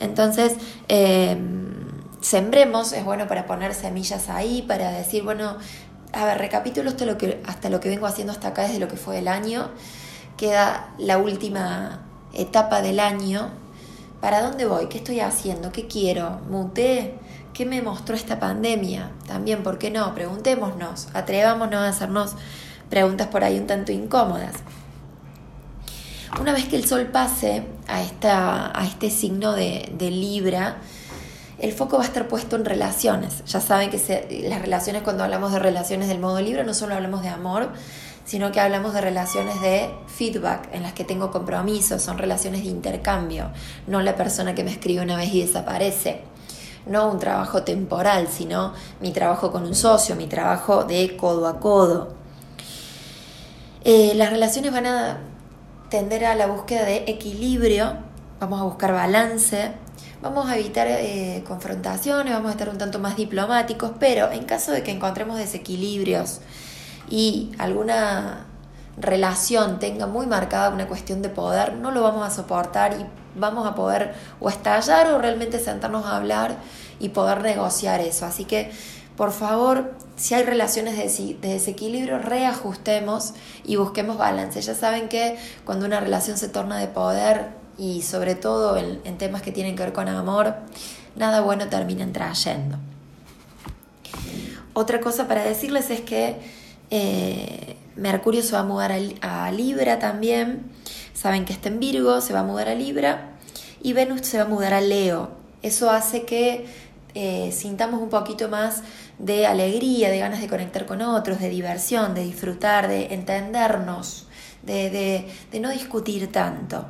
Entonces, 0.00 0.54
em, 0.88 1.74
sembremos, 2.20 2.92
es 2.92 3.04
bueno 3.04 3.26
para 3.26 3.46
poner 3.46 3.74
semillas 3.74 4.28
ahí, 4.28 4.62
para 4.62 4.90
decir, 4.92 5.22
bueno, 5.22 5.56
a 6.12 6.24
ver, 6.24 6.38
recapitulo 6.38 6.90
hasta 6.90 7.04
lo 7.04 7.18
que, 7.18 7.42
hasta 7.46 7.70
lo 7.70 7.80
que 7.80 7.88
vengo 7.88 8.06
haciendo 8.06 8.32
hasta 8.32 8.48
acá 8.48 8.62
desde 8.62 8.78
lo 8.78 8.88
que 8.88 8.96
fue 8.96 9.18
el 9.18 9.28
año, 9.28 9.70
queda 10.36 10.94
la 10.98 11.18
última 11.18 12.00
etapa 12.32 12.82
del 12.82 13.00
año 13.00 13.50
¿Para 14.20 14.42
dónde 14.42 14.66
voy? 14.66 14.86
¿Qué 14.86 14.98
estoy 14.98 15.20
haciendo? 15.20 15.70
¿Qué 15.70 15.86
quiero? 15.86 16.40
¿Muté? 16.50 17.14
¿Qué 17.52 17.64
me 17.64 17.82
mostró 17.82 18.16
esta 18.16 18.40
pandemia? 18.40 19.12
También, 19.28 19.62
¿por 19.62 19.78
qué 19.78 19.92
no? 19.92 20.12
Preguntémonos, 20.12 21.06
atrevámonos 21.14 21.80
a 21.80 21.88
hacernos 21.88 22.34
preguntas 22.90 23.28
por 23.28 23.44
ahí 23.44 23.58
un 23.58 23.68
tanto 23.68 23.92
incómodas. 23.92 24.54
Una 26.40 26.52
vez 26.52 26.66
que 26.66 26.76
el 26.76 26.86
sol 26.86 27.06
pase 27.06 27.64
a, 27.86 28.02
esta, 28.02 28.78
a 28.78 28.86
este 28.86 29.10
signo 29.10 29.52
de, 29.52 29.92
de 29.96 30.10
Libra, 30.10 30.76
el 31.58 31.72
foco 31.72 31.96
va 31.96 32.04
a 32.04 32.06
estar 32.06 32.28
puesto 32.28 32.56
en 32.56 32.64
relaciones. 32.64 33.44
Ya 33.46 33.60
saben 33.60 33.90
que 33.90 34.46
las 34.48 34.60
relaciones, 34.60 35.02
cuando 35.02 35.24
hablamos 35.24 35.52
de 35.52 35.58
relaciones 35.58 36.08
del 36.08 36.20
modo 36.20 36.40
Libra, 36.40 36.62
no 36.62 36.74
solo 36.74 36.94
hablamos 36.94 37.22
de 37.22 37.28
amor, 37.28 37.70
sino 38.24 38.52
que 38.52 38.60
hablamos 38.60 38.92
de 38.92 39.00
relaciones 39.00 39.60
de 39.62 39.90
feedback 40.06 40.68
en 40.72 40.82
las 40.82 40.92
que 40.92 41.02
tengo 41.02 41.30
compromisos, 41.30 42.02
son 42.02 42.18
relaciones 42.18 42.62
de 42.62 42.68
intercambio, 42.68 43.50
no 43.86 44.02
la 44.02 44.16
persona 44.16 44.54
que 44.54 44.62
me 44.62 44.70
escribe 44.70 45.02
una 45.02 45.16
vez 45.16 45.32
y 45.32 45.40
desaparece, 45.40 46.20
no 46.86 47.10
un 47.10 47.18
trabajo 47.18 47.62
temporal, 47.62 48.28
sino 48.28 48.74
mi 49.00 49.12
trabajo 49.12 49.50
con 49.50 49.64
un 49.64 49.74
socio, 49.74 50.14
mi 50.14 50.26
trabajo 50.26 50.84
de 50.84 51.16
codo 51.16 51.48
a 51.48 51.58
codo. 51.58 52.14
Eh, 53.82 54.12
las 54.14 54.30
relaciones 54.30 54.72
van 54.72 54.86
a 54.86 55.18
tender 55.88 56.24
a 56.24 56.34
la 56.34 56.46
búsqueda 56.46 56.84
de 56.84 57.04
equilibrio, 57.06 57.94
vamos 58.40 58.60
a 58.60 58.64
buscar 58.64 58.92
balance, 58.92 59.72
vamos 60.22 60.48
a 60.48 60.56
evitar 60.58 60.86
eh, 60.88 61.42
confrontaciones, 61.46 62.32
vamos 62.32 62.50
a 62.50 62.52
estar 62.52 62.68
un 62.68 62.78
tanto 62.78 62.98
más 62.98 63.16
diplomáticos, 63.16 63.92
pero 63.98 64.30
en 64.30 64.44
caso 64.44 64.72
de 64.72 64.82
que 64.82 64.90
encontremos 64.90 65.38
desequilibrios, 65.38 66.40
y 67.10 67.52
alguna 67.58 68.46
relación 69.00 69.78
tenga 69.78 70.06
muy 70.06 70.26
marcada 70.26 70.70
una 70.70 70.86
cuestión 70.86 71.22
de 71.22 71.28
poder, 71.28 71.74
no 71.74 71.90
lo 71.90 72.02
vamos 72.02 72.26
a 72.26 72.30
soportar 72.30 72.94
y 73.00 73.06
vamos 73.38 73.66
a 73.66 73.74
poder 73.74 74.14
o 74.40 74.48
estallar 74.48 75.12
o 75.12 75.18
realmente 75.18 75.58
sentarnos 75.58 76.04
a 76.04 76.16
hablar 76.16 76.56
y 76.98 77.10
poder 77.10 77.42
negociar 77.42 78.00
eso. 78.00 78.26
Así 78.26 78.44
que 78.44 78.72
por 79.16 79.32
favor, 79.32 79.94
si 80.18 80.34
hay 80.34 80.42
relaciones 80.42 80.96
de, 80.96 81.38
desequilibrio, 81.40 82.18
reajustemos 82.18 83.34
y 83.64 83.76
busquemos 83.76 84.18
balance. 84.18 84.60
Ya 84.60 84.74
saben 84.74 85.08
que 85.08 85.38
cuando 85.64 85.86
una 85.86 86.00
relación 86.00 86.36
se 86.36 86.48
torna 86.48 86.76
de 86.78 86.88
poder 86.88 87.50
y 87.78 88.02
sobre 88.02 88.34
todo 88.34 88.76
en, 88.76 89.16
temas 89.16 89.42
que 89.42 89.52
tienen 89.52 89.76
que 89.76 89.84
ver 89.84 89.92
con 89.92 90.08
amor, 90.08 90.56
nada 91.14 91.40
bueno 91.40 91.68
termina 91.68 92.06
trayendo. 92.12 92.78
Otra 94.74 95.00
cosa 95.00 95.28
para 95.28 95.44
decirles 95.44 95.88
es 95.90 96.00
que 96.00 96.36
eh, 96.90 97.76
Mercurio 97.94 98.42
se 98.42 98.52
va 98.52 98.60
a 98.60 98.64
mudar 98.64 98.92
a, 99.20 99.50
Libra 99.52 100.00
también. 100.00 100.64
Saben 101.14 101.44
que 101.44 101.52
está 101.52 101.68
en 101.68 101.78
Virgo, 101.78 102.20
se 102.20 102.32
va 102.32 102.40
a 102.40 102.44
mudar 102.44 102.68
a 102.68 102.74
Libra. 102.74 103.36
Y 103.82 103.92
Venus 103.92 104.26
se 104.26 104.38
va 104.38 104.44
a 104.44 104.48
mudar 104.48 104.74
a 104.74 104.80
Leo. 104.80 105.30
Eso 105.62 105.90
hace 105.90 106.24
que 106.24 106.66
eh, 107.14 107.52
sintamos 107.52 108.02
un 108.02 108.08
poquito 108.08 108.48
más 108.48 108.82
de 109.18 109.46
alegría, 109.46 110.10
de 110.10 110.18
ganas 110.18 110.40
de 110.40 110.48
conectar 110.48 110.86
con 110.86 111.02
otros, 111.02 111.40
de 111.40 111.50
diversión, 111.50 112.14
de 112.14 112.24
disfrutar, 112.24 112.88
de 112.88 113.14
entendernos, 113.14 114.26
de, 114.62 115.28
no 115.60 115.70
discutir 115.70 116.30
tanto. 116.30 116.86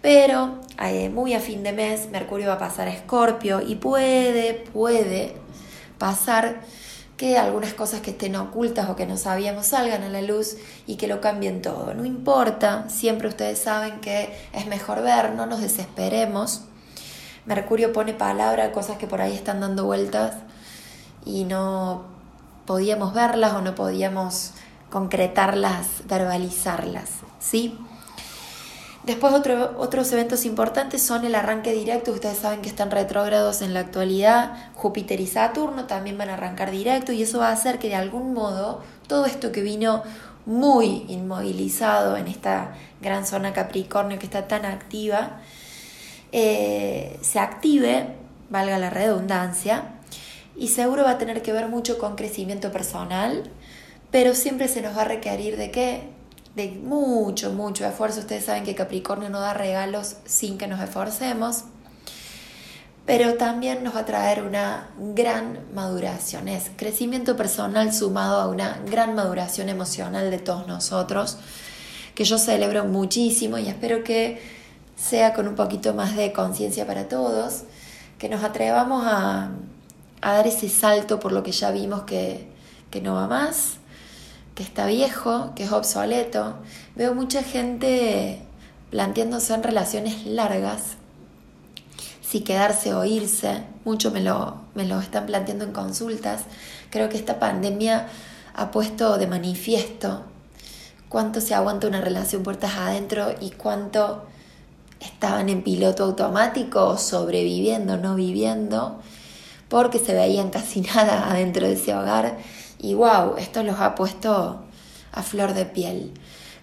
Pero 0.00 0.60
eh, 0.82 1.08
muy 1.08 1.34
a 1.34 1.40
fin 1.40 1.62
de 1.62 1.72
mes 1.72 2.10
Mercurio 2.10 2.48
va 2.48 2.54
a 2.54 2.58
pasar 2.58 2.88
a 2.88 2.92
Escorpio 2.92 3.60
y 3.60 3.76
puede, 3.76 4.54
puede 4.72 5.36
pasar 5.98 6.60
que 7.16 7.38
algunas 7.38 7.72
cosas 7.72 8.00
que 8.00 8.10
estén 8.10 8.34
ocultas 8.34 8.90
o 8.90 8.96
que 8.96 9.06
no 9.06 9.16
sabíamos 9.16 9.66
salgan 9.66 10.02
a 10.02 10.08
la 10.08 10.22
luz 10.22 10.56
y 10.88 10.96
que 10.96 11.06
lo 11.06 11.20
cambien 11.20 11.62
todo. 11.62 11.94
No 11.94 12.04
importa, 12.04 12.88
siempre 12.88 13.28
ustedes 13.28 13.60
saben 13.60 14.00
que 14.00 14.36
es 14.52 14.66
mejor 14.66 15.02
ver, 15.02 15.32
no 15.32 15.46
nos 15.46 15.60
desesperemos. 15.60 16.62
Mercurio 17.46 17.92
pone 17.92 18.12
palabra 18.12 18.64
a 18.64 18.72
cosas 18.72 18.98
que 18.98 19.06
por 19.06 19.20
ahí 19.20 19.34
están 19.34 19.60
dando 19.60 19.84
vueltas 19.84 20.34
y 21.24 21.44
no 21.44 22.04
podíamos 22.66 23.14
verlas 23.14 23.54
o 23.54 23.62
no 23.62 23.74
podíamos 23.74 24.52
concretarlas, 24.90 25.86
verbalizarlas, 26.06 27.10
¿sí? 27.40 27.78
Después 29.04 29.34
otros 29.34 30.12
eventos 30.12 30.44
importantes 30.44 31.02
son 31.02 31.24
el 31.24 31.34
arranque 31.34 31.72
directo, 31.72 32.12
ustedes 32.12 32.38
saben 32.38 32.62
que 32.62 32.68
están 32.68 32.92
retrógrados 32.92 33.60
en 33.60 33.74
la 33.74 33.80
actualidad, 33.80 34.70
Júpiter 34.74 35.20
y 35.20 35.26
Saturno 35.26 35.86
también 35.86 36.18
van 36.18 36.30
a 36.30 36.34
arrancar 36.34 36.70
directo 36.70 37.10
y 37.10 37.22
eso 37.22 37.40
va 37.40 37.48
a 37.48 37.52
hacer 37.52 37.80
que 37.80 37.88
de 37.88 37.96
algún 37.96 38.32
modo 38.32 38.80
todo 39.08 39.26
esto 39.26 39.50
que 39.50 39.62
vino 39.62 40.04
muy 40.46 41.04
inmovilizado 41.08 42.16
en 42.16 42.28
esta 42.28 42.74
gran 43.00 43.26
zona 43.26 43.52
Capricornio 43.52 44.20
que 44.20 44.26
está 44.26 44.46
tan 44.46 44.64
activa, 44.64 45.40
eh, 46.30 47.18
se 47.22 47.40
active, 47.40 48.14
valga 48.50 48.78
la 48.78 48.90
redundancia, 48.90 49.94
y 50.56 50.68
seguro 50.68 51.04
va 51.04 51.12
a 51.12 51.18
tener 51.18 51.42
que 51.42 51.52
ver 51.52 51.68
mucho 51.68 51.98
con 51.98 52.16
crecimiento 52.16 52.72
personal, 52.72 53.44
pero 54.10 54.34
siempre 54.34 54.68
se 54.68 54.82
nos 54.82 54.96
va 54.96 55.02
a 55.02 55.06
requerir 55.06 55.56
de 55.56 55.70
qué? 55.70 56.10
De 56.54 56.68
mucho, 56.70 57.52
mucho 57.52 57.86
esfuerzo. 57.86 58.20
Ustedes 58.20 58.44
saben 58.44 58.64
que 58.64 58.74
Capricornio 58.74 59.30
no 59.30 59.40
da 59.40 59.54
regalos 59.54 60.16
sin 60.26 60.58
que 60.58 60.66
nos 60.66 60.80
esforcemos, 60.80 61.64
pero 63.06 63.34
también 63.34 63.82
nos 63.82 63.96
va 63.96 64.00
a 64.00 64.04
traer 64.04 64.42
una 64.42 64.90
gran 64.98 65.60
maduración. 65.74 66.48
Es 66.48 66.70
crecimiento 66.76 67.36
personal 67.36 67.92
sumado 67.92 68.40
a 68.40 68.48
una 68.48 68.80
gran 68.90 69.14
maduración 69.14 69.70
emocional 69.70 70.30
de 70.30 70.38
todos 70.38 70.66
nosotros, 70.66 71.38
que 72.14 72.24
yo 72.24 72.36
celebro 72.36 72.84
muchísimo 72.84 73.56
y 73.56 73.68
espero 73.68 74.04
que 74.04 74.40
sea 74.94 75.32
con 75.32 75.48
un 75.48 75.54
poquito 75.54 75.94
más 75.94 76.14
de 76.14 76.32
conciencia 76.32 76.86
para 76.86 77.08
todos, 77.08 77.62
que 78.18 78.28
nos 78.28 78.44
atrevamos 78.44 79.04
a 79.06 79.50
a 80.22 80.32
dar 80.32 80.46
ese 80.46 80.68
salto 80.68 81.20
por 81.20 81.32
lo 81.32 81.42
que 81.42 81.52
ya 81.52 81.70
vimos 81.70 82.04
que, 82.04 82.48
no 83.02 83.14
va 83.14 83.26
más, 83.26 83.74
que 84.54 84.62
está 84.62 84.86
viejo, 84.86 85.52
que 85.54 85.64
es 85.64 85.72
obsoleto. 85.72 86.54
Veo 86.94 87.14
mucha 87.14 87.42
gente 87.42 88.40
planteándose 88.90 89.52
en 89.54 89.62
relaciones 89.62 90.24
largas, 90.24 90.96
si 92.22 92.40
quedarse 92.40 92.94
o 92.94 93.04
irse, 93.04 93.64
mucho 93.84 94.10
me 94.10 94.22
lo, 94.22 94.62
me 94.74 94.86
lo 94.86 95.00
están 95.00 95.26
planteando 95.26 95.64
en 95.64 95.72
consultas. 95.72 96.42
Creo 96.90 97.08
que 97.08 97.18
esta 97.18 97.38
pandemia 97.38 98.08
ha 98.54 98.70
puesto 98.70 99.18
de 99.18 99.26
manifiesto 99.26 100.22
cuánto 101.08 101.42
se 101.42 101.54
aguanta 101.54 101.88
una 101.88 102.00
relación 102.00 102.42
puertas 102.42 102.74
adentro 102.76 103.34
y 103.38 103.50
cuánto 103.50 104.22
estaban 105.00 105.48
en 105.48 105.62
piloto 105.62 106.04
automático, 106.04 106.96
sobreviviendo, 106.96 107.98
no 107.98 108.14
viviendo, 108.14 109.00
porque 109.72 109.98
se 109.98 110.12
veían 110.12 110.50
casi 110.50 110.80
nada 110.94 111.30
adentro 111.30 111.66
de 111.66 111.72
ese 111.72 111.94
hogar 111.94 112.36
y 112.78 112.92
wow, 112.92 113.36
esto 113.38 113.62
los 113.62 113.80
ha 113.80 113.94
puesto 113.94 114.60
a 115.12 115.22
flor 115.22 115.54
de 115.54 115.64
piel. 115.64 116.12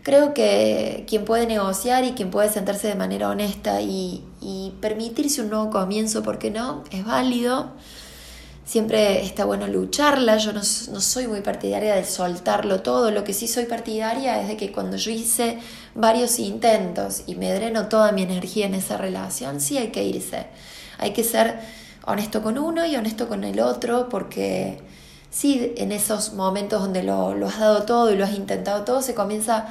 Creo 0.03 0.35
que 0.35 1.05
quien 1.07 1.25
puede 1.25 1.47
negociar 1.47 2.03
y 2.03 2.11
quien 2.11 2.29
puede 2.29 2.49
sentarse 2.49 2.87
de 2.87 2.93
manera 2.93 3.29
honesta 3.29 3.81
y, 3.81 4.23
permitirse 4.79 5.41
un 5.41 5.49
nuevo 5.49 5.71
comienzo, 5.71 6.23
¿por 6.23 6.37
qué 6.37 6.51
no? 6.51 6.83
Es 6.91 7.03
válido. 7.03 7.71
Siempre 8.63 9.23
está 9.25 9.43
bueno 9.43 9.67
lucharla. 9.67 10.37
Yo 10.37 10.53
no, 10.53 10.59
no, 10.59 11.01
soy 11.01 11.27
muy 11.27 11.41
partidaria 11.41 11.95
de 11.95 12.05
soltarlo 12.05 12.81
todo. 12.81 13.11
Lo 13.11 13.23
que 13.23 13.33
sí 13.33 13.47
soy 13.47 13.65
partidaria 13.65 14.39
es 14.41 14.47
de 14.47 14.55
que 14.55 14.71
cuando 14.71 14.95
yo 14.95 15.11
hice 15.11 15.59
varios 15.95 16.39
intentos 16.39 17.23
y 17.25 17.35
me 17.35 17.51
dreno 17.53 17.87
toda 17.87 18.11
mi 18.11 18.21
energía 18.21 18.67
en 18.67 18.75
esa 18.75 18.97
relación, 18.97 19.59
sí 19.59 19.77
hay 19.77 19.89
que 19.89 20.03
irse. 20.03 20.45
Hay 20.97 21.11
que 21.11 21.23
ser 21.23 21.59
honesto 22.05 22.41
con 22.41 22.57
uno 22.57 22.85
y 22.85 22.95
honesto 22.95 23.27
con 23.27 23.43
el 23.43 23.59
otro, 23.59 24.09
porque 24.09 24.79
sí, 25.29 25.73
en 25.77 25.91
esos 25.91 26.33
momentos 26.33 26.81
donde 26.81 27.03
lo, 27.03 27.29
has 27.47 27.59
dado 27.59 27.83
todo 27.83 28.11
y 28.11 28.17
lo 28.17 28.23
has 28.23 28.33
intentado 28.33 28.83
todo, 28.83 29.01
se 29.01 29.15
comienza 29.15 29.67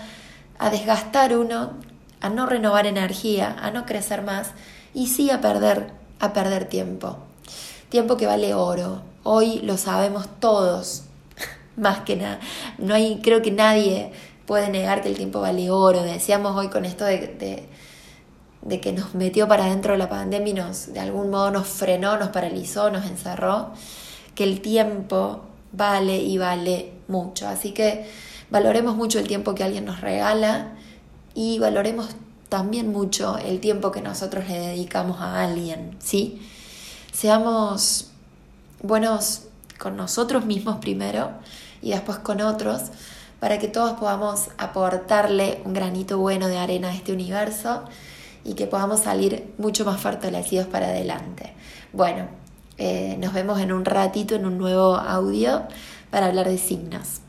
a 0.59 0.71
desgastar 0.71 1.37
uno, 1.37 1.73
a 2.21 2.29
no 2.29 2.47
renovar 2.47 2.87
energía, 2.87 3.57
a 3.61 3.71
no 3.71 3.87
crecer 3.87 4.23
más 4.23 4.51
y 4.95 5.09
sí 5.09 5.31
a 5.31 5.41
perder, 5.41 5.93
a 6.21 6.33
perder 6.33 6.67
tiempo. 6.67 7.19
Tiempo 7.89 8.17
que 8.17 8.27
vale 8.27 8.55
oro. 8.55 9.03
Hoy 9.23 9.61
lo 9.61 9.77
sabemos 9.77 10.27
todos, 10.41 11.05
más 11.77 12.01
que 12.01 12.17
nada. 12.17 12.41
No 12.79 12.95
hay, 12.95 13.21
creo 13.23 13.43
que 13.43 13.51
nadie 13.51 14.13
puede 14.47 14.69
negar 14.69 15.03
que 15.03 15.09
el 15.09 15.17
tiempo 15.17 15.41
vale 15.41 15.71
oro. 15.71 16.03
Decíamos 16.03 16.57
hoy 16.57 16.69
con 16.69 16.85
esto 16.85 17.05
de 17.05 17.19
de 17.19 17.69
que 18.81 18.93
nos 18.93 19.15
metió 19.15 19.49
para 19.49 19.67
dentro 19.67 19.93
de 19.93 19.99
la 19.99 20.09
pandemia 20.09 20.51
y 20.51 20.55
nos, 20.55 20.93
de 20.93 21.01
algún 21.01 21.31
modo 21.31 21.51
nos 21.51 21.67
frenó, 21.67 22.19
nos 22.19 22.29
paralizó, 22.29 22.91
nos 22.91 23.07
encerró, 23.07 23.71
que 24.35 24.45
el 24.45 24.61
tiempo 24.61 25.43
vale 25.73 26.17
y 26.19 26.39
vale 26.39 26.93
mucho. 27.09 27.49
Así 27.49 27.73
que 27.73 28.09
valoremos 28.51 28.97
mucho 28.97 29.19
el 29.19 29.29
tiempo 29.29 29.55
que 29.55 29.65
alguien 29.65 29.85
nos 29.85 30.01
regala 30.01 30.73
y 31.35 31.59
valoremos 31.59 32.09
también 32.49 32.91
mucho 32.93 33.37
el 33.39 33.61
tiempo 33.61 33.93
que 33.93 34.01
nosotros 34.01 34.49
le 34.49 34.59
dedicamos 34.59 35.21
a 35.21 35.43
alguien, 35.43 35.97
¿sí? 35.99 36.41
Seamos 37.13 38.11
buenos 38.83 39.43
con 39.79 39.97
nosotros 39.97 40.45
mismos 40.47 40.79
primero 40.79 41.31
y 41.83 41.91
después 41.91 42.19
con 42.19 42.41
otros 42.41 42.83
para 43.41 43.59
que 43.59 43.69
todos 43.69 43.93
podamos 43.99 44.49
aportarle 44.57 45.63
un 45.65 45.75
granito 45.75 46.19
bueno 46.19 46.49
de 46.49 46.59
arena 46.59 46.89
a 46.89 46.95
este 46.95 47.13
universo 47.13 47.85
y 48.49 48.55
que 48.55 48.67
podamos 48.67 49.01
salir 49.01 49.53
mucho 49.59 49.85
más 49.85 50.01
fortalecidos 50.01 50.67
para 50.67 50.87
adelante. 50.87 51.53
Bueno, 51.93 52.29
eh, 52.79 53.19
nos 53.21 53.35
vemos 53.35 53.61
en 53.61 53.73
un 53.73 53.85
ratito 53.85 54.37
en 54.37 54.47
un 54.47 54.57
nuevo 54.57 54.97
audio 54.97 55.65
para 56.11 56.27
hablar 56.27 56.49
de 56.49 56.57
signos. 56.57 57.21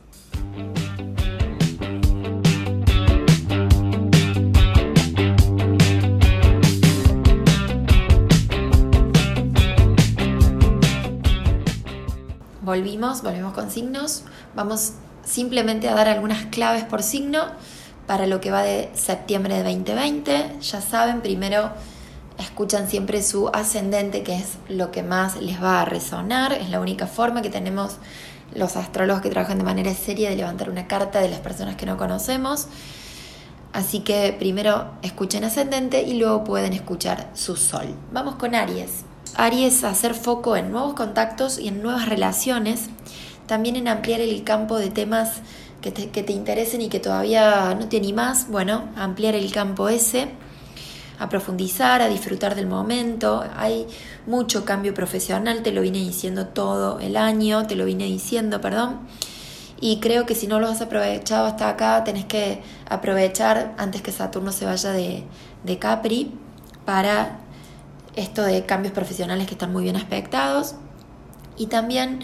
Volvimos, 12.61 13.23
volvemos 13.23 13.53
con 13.53 13.69
signos. 13.69 14.23
Vamos 14.55 14.93
simplemente 15.25 15.89
a 15.89 15.95
dar 15.95 16.07
algunas 16.07 16.45
claves 16.45 16.85
por 16.85 17.03
signo 17.03 17.47
para 18.09 18.25
lo 18.25 18.41
que 18.41 18.49
va 18.49 18.63
de 18.63 18.89
septiembre 18.95 19.53
de 19.53 19.61
2020. 19.61 20.61
Ya 20.61 20.81
saben, 20.81 21.21
primero 21.21 21.69
escuchan 22.39 22.89
siempre 22.89 23.21
su 23.21 23.49
ascendente, 23.49 24.23
que 24.23 24.35
es 24.35 24.57
lo 24.67 24.89
que 24.89 25.03
más 25.03 25.39
les 25.39 25.61
va 25.61 25.81
a 25.81 25.85
resonar. 25.85 26.53
Es 26.53 26.71
la 26.71 26.79
única 26.79 27.05
forma 27.05 27.43
que 27.43 27.51
tenemos 27.51 27.97
los 28.55 28.77
astrólogos 28.77 29.21
que 29.21 29.29
trabajan 29.29 29.59
de 29.59 29.63
manera 29.63 29.93
seria 29.93 30.31
de 30.31 30.37
levantar 30.37 30.71
una 30.71 30.87
carta 30.87 31.19
de 31.19 31.29
las 31.29 31.39
personas 31.39 31.75
que 31.75 31.85
no 31.85 31.97
conocemos. 31.97 32.65
Así 33.73 33.99
que 33.99 34.35
primero 34.39 34.89
escuchen 35.03 35.43
ascendente 35.43 36.01
y 36.01 36.17
luego 36.17 36.43
pueden 36.43 36.73
escuchar 36.73 37.29
su 37.35 37.57
sol. 37.57 37.93
Vamos 38.11 38.37
con 38.37 38.55
Aries. 38.55 39.03
Aries, 39.35 39.83
hacer 39.83 40.15
foco 40.15 40.57
en 40.57 40.71
nuevos 40.71 40.95
contactos 40.95 41.59
y 41.59 41.67
en 41.67 41.83
nuevas 41.83 42.09
relaciones, 42.09 42.89
también 43.45 43.75
en 43.75 43.87
ampliar 43.87 44.19
el 44.19 44.43
campo 44.43 44.79
de 44.79 44.89
temas 44.89 45.43
que 45.81 45.91
te, 45.91 46.33
interesen 46.33 46.81
y 46.81 46.89
que 46.89 47.00
todavía 47.00 47.75
no 47.79 47.88
te 47.88 47.98
animás, 47.98 48.48
bueno, 48.50 48.89
ampliar 48.95 49.36
el 49.36 49.51
campo 49.51 49.89
ese. 49.89 50.29
a 51.19 51.27
profundizar, 51.27 52.01
a 52.01 52.07
disfrutar 52.07 52.55
del 52.55 52.67
momento. 52.67 53.43
Hay 53.57 53.88
mucho 54.25 54.63
cambio 54.63 54.93
profesional, 54.93 55.63
te 55.63 55.74
lo 55.74 55.81
vine 55.81 56.00
diciendo 56.00 56.48
todo 56.48 57.00
el 57.00 57.17
año, 57.17 57.67
te 57.67 57.75
lo 57.75 57.83
vine 57.86 58.05
diciendo, 58.05 58.62
perdón. 58.62 59.01
Y 59.81 60.00
creo 60.00 60.25
que 60.25 60.36
si 60.36 60.48
no 60.48 60.59
lo 60.59 60.67
has 60.69 60.81
aprovechado 60.81 61.45
hasta 61.45 61.69
acá, 61.69 62.03
tenés 62.05 62.25
que 62.25 62.62
aprovechar 62.89 63.75
antes 63.77 64.01
que 64.01 64.12
Saturno 64.13 64.51
se 64.53 64.65
vaya 64.65 64.91
de 64.91 65.79
Capri 65.79 66.31
para 66.86 67.39
esto 68.15 68.43
de 68.43 68.65
cambios 68.65 68.93
profesionales 68.93 69.48
que 69.48 69.53
están 69.53 69.71
muy 69.71 69.83
bien 69.83 69.95
aspectados. 69.95 70.75
Y 71.57 71.67
también 71.67 72.19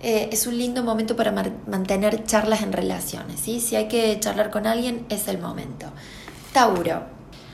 eh, 0.00 0.28
es 0.32 0.46
un 0.46 0.58
lindo 0.58 0.82
momento 0.82 1.16
para 1.16 1.32
mantener 1.32 2.24
charlas 2.24 2.62
en 2.62 2.72
relaciones. 2.72 3.40
¿sí? 3.40 3.60
Si 3.60 3.76
hay 3.76 3.88
que 3.88 4.18
charlar 4.20 4.50
con 4.50 4.66
alguien, 4.66 5.06
es 5.08 5.28
el 5.28 5.38
momento. 5.38 5.86
Tauro. 6.52 7.04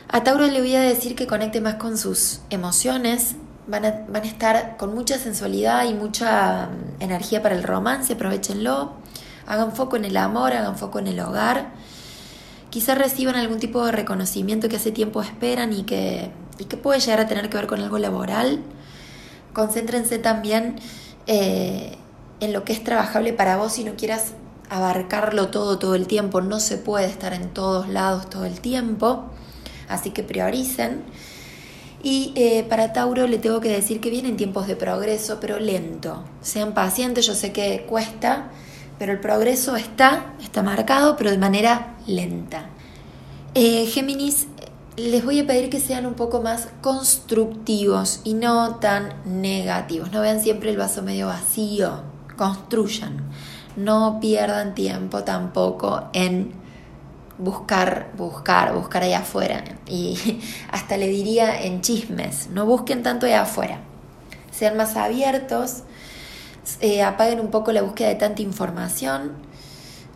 A 0.09 0.25
Tauro 0.25 0.47
le 0.47 0.61
voy 0.61 0.75
a 0.75 0.81
decir 0.81 1.15
que 1.15 1.27
conecte 1.27 1.61
más 1.61 1.77
con 1.77 1.97
sus 1.97 2.41
emociones. 2.51 3.37
Van 3.67 3.85
a, 3.85 4.05
van 4.09 4.23
a 4.23 4.27
estar 4.27 4.77
con 4.77 4.95
mucha 4.95 5.19
sensualidad 5.19 5.85
y 5.85 5.95
mucha 5.95 6.67
mm, 6.67 7.03
energía 7.03 7.43
para 7.43 7.55
el 7.55 7.63
romance, 7.63 8.13
aprovechenlo. 8.15 8.95
Hagan 9.47 9.73
foco 9.73 9.97
en 9.97 10.05
el 10.05 10.17
amor, 10.17 10.53
hagan 10.53 10.77
foco 10.77 10.99
en 10.99 11.07
el 11.07 11.21
hogar. 11.21 11.73
Quizás 12.71 12.99
reciban 12.99 13.37
algún 13.37 13.59
tipo 13.59 13.85
de 13.87 13.93
reconocimiento 13.93 14.69
que 14.69 14.77
hace 14.77 14.93
tiempo 14.93 15.23
esperan 15.23 15.73
y 15.73 15.85
que, 15.85 16.31
y 16.59 16.65
que 16.65 16.77
puede 16.77 17.01
llegar 17.01 17.21
a 17.21 17.27
tener 17.27 17.49
que 17.49 17.57
ver 17.57 17.67
con 17.67 17.81
algo 17.81 17.99
laboral. 17.99 18.61
Concéntrense 19.53 20.19
también 20.19 20.77
eh, 21.27 21.99
en 22.43 22.53
lo 22.53 22.65
que 22.65 22.73
es 22.73 22.83
trabajable 22.83 23.33
para 23.33 23.57
vos 23.57 23.79
y 23.79 23.85
no 23.85 23.95
quieras 23.95 24.33
abarcarlo 24.69 25.49
todo 25.49 25.79
todo 25.79 25.95
el 25.95 26.09
tiempo. 26.09 26.41
No 26.41 26.59
se 26.59 26.77
puede 26.77 27.07
estar 27.07 27.33
en 27.33 27.51
todos 27.51 27.89
lados 27.89 28.29
todo 28.29 28.45
el 28.45 28.61
tiempo, 28.61 29.27
así 29.89 30.11
que 30.11 30.25
prioricen. 30.25 31.05
Y 32.03 32.33
eh, 32.35 32.67
para 32.69 32.93
Tauro 32.93 33.29
le 33.29 33.39
tengo 33.39 33.61
que 33.61 33.69
decir 33.69 34.01
que 34.01 34.11
vienen 34.11 34.37
tiempos 34.37 34.67
de 34.67 34.75
progreso, 34.75 35.39
pero 35.41 35.61
lento. 35.61 36.25
Sean 36.41 36.75
pacientes, 36.75 37.27
yo 37.27 37.37
sé 37.37 37.53
que 37.53 37.87
cuesta, 37.89 38.51
pero 38.99 39.13
el 39.13 39.21
progreso 39.21 39.77
está, 39.77 40.35
está 40.43 40.65
marcado, 40.65 41.17
pero 41.17 41.31
de 41.31 41.39
manera 41.39 41.95
lenta. 42.09 42.71
Eh, 43.55 43.87
Géminis, 43.87 44.49
les 44.97 45.25
voy 45.25 45.39
a 45.39 45.47
pedir 45.47 45.71
que 45.71 45.79
sean 45.79 46.07
un 46.07 46.15
poco 46.15 46.43
más 46.43 46.71
constructivos 46.81 48.21
y 48.25 48.35
no 48.35 48.81
tan 48.81 49.15
negativos. 49.25 50.11
No 50.11 50.23
vean 50.23 50.41
siempre 50.41 50.71
el 50.71 50.77
vaso 50.77 51.03
medio 51.03 51.29
vacío 51.29 52.12
construyan. 52.37 53.23
No 53.77 54.19
pierdan 54.21 54.75
tiempo 54.75 55.25
tampoco 55.25 56.09
en 56.13 56.53
buscar, 57.39 58.11
buscar, 58.17 58.75
buscar 58.75 59.03
allá 59.03 59.21
afuera. 59.21 59.65
Y 59.87 60.41
hasta 60.71 60.97
le 60.97 61.09
diría 61.09 61.63
en 61.63 61.81
chismes, 61.81 62.49
no 62.51 62.67
busquen 62.67 63.03
tanto 63.03 63.27
allá 63.27 63.43
afuera. 63.43 63.81
Sean 64.51 64.77
más 64.77 64.97
abiertos, 64.97 65.83
eh, 66.81 67.03
apaguen 67.03 67.41
un 67.41 67.51
poco 67.51 67.73
la 67.73 67.83
búsqueda 67.83 68.09
de 68.09 68.15
tanta 68.17 68.43
información. 68.43 69.33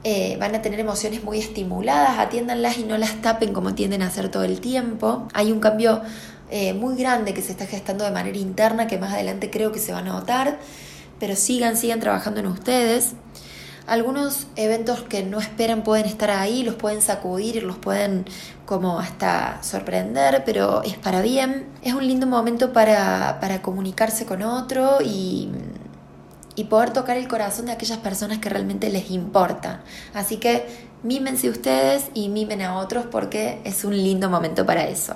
Eh, 0.05 0.37
van 0.39 0.55
a 0.55 0.63
tener 0.63 0.79
emociones 0.79 1.25
muy 1.25 1.41
estimuladas, 1.41 2.19
atiéndanlas 2.21 2.79
y 2.79 2.85
no 2.85 2.97
las 2.97 3.21
tapen 3.23 3.53
como 3.53 3.75
tienden 3.75 4.03
a 4.03 4.07
hacer 4.07 4.31
todo 4.31 4.45
el 4.45 4.61
tiempo. 4.61 5.27
Hay 5.35 5.51
un 5.51 5.59
cambio 5.59 6.03
eh, 6.49 6.75
muy 6.75 6.97
grande 6.97 7.35
que 7.35 7.43
se 7.43 7.51
está 7.51 7.67
gestando 7.67 8.05
de 8.05 8.13
manera 8.13 8.39
interna 8.39 8.87
que 8.87 8.99
más 8.99 9.13
adelante 9.13 9.51
creo 9.51 9.73
que 9.73 9.81
se 9.81 9.93
va 9.93 9.99
a 9.99 10.03
notar 10.03 10.59
pero 11.19 11.37
sigan, 11.37 11.77
sigan 11.77 12.01
trabajando 12.01 12.41
en 12.41 12.47
ustedes. 12.47 13.13
Algunos 13.87 14.49
eventos 14.57 15.03
que 15.03 15.23
no 15.23 15.39
esperan 15.39 15.85
pueden 15.85 16.07
estar 16.07 16.31
ahí, 16.31 16.65
los 16.65 16.75
pueden 16.75 17.01
sacudir, 17.01 17.63
los 17.63 17.77
pueden 17.77 18.25
como 18.65 18.99
hasta 18.99 19.63
sorprender, 19.63 20.43
pero 20.45 20.83
es 20.83 20.97
para 20.99 21.23
bien. 21.23 21.67
Es 21.83 21.95
un 21.95 22.05
lindo 22.07 22.27
momento 22.27 22.73
para, 22.73 23.39
para 23.41 23.63
comunicarse 23.63 24.27
con 24.27 24.43
otro 24.43 24.99
y, 25.05 25.51
y 26.57 26.65
poder 26.65 26.93
tocar 26.93 27.17
el 27.17 27.29
corazón 27.29 27.67
de 27.67 27.73
aquellas 27.73 27.99
personas 27.99 28.39
que 28.39 28.49
realmente 28.49 28.91
les 28.91 29.11
importan. 29.13 29.83
Así 30.15 30.39
que 30.39 30.67
mímense 31.05 31.49
ustedes 31.49 32.07
y 32.13 32.29
mimen 32.29 32.63
a 32.63 32.79
otros 32.79 33.07
porque 33.07 33.61
es 33.63 33.85
un 33.85 33.97
lindo 33.97 34.29
momento 34.29 34.67
para 34.67 34.89
eso. 34.89 35.15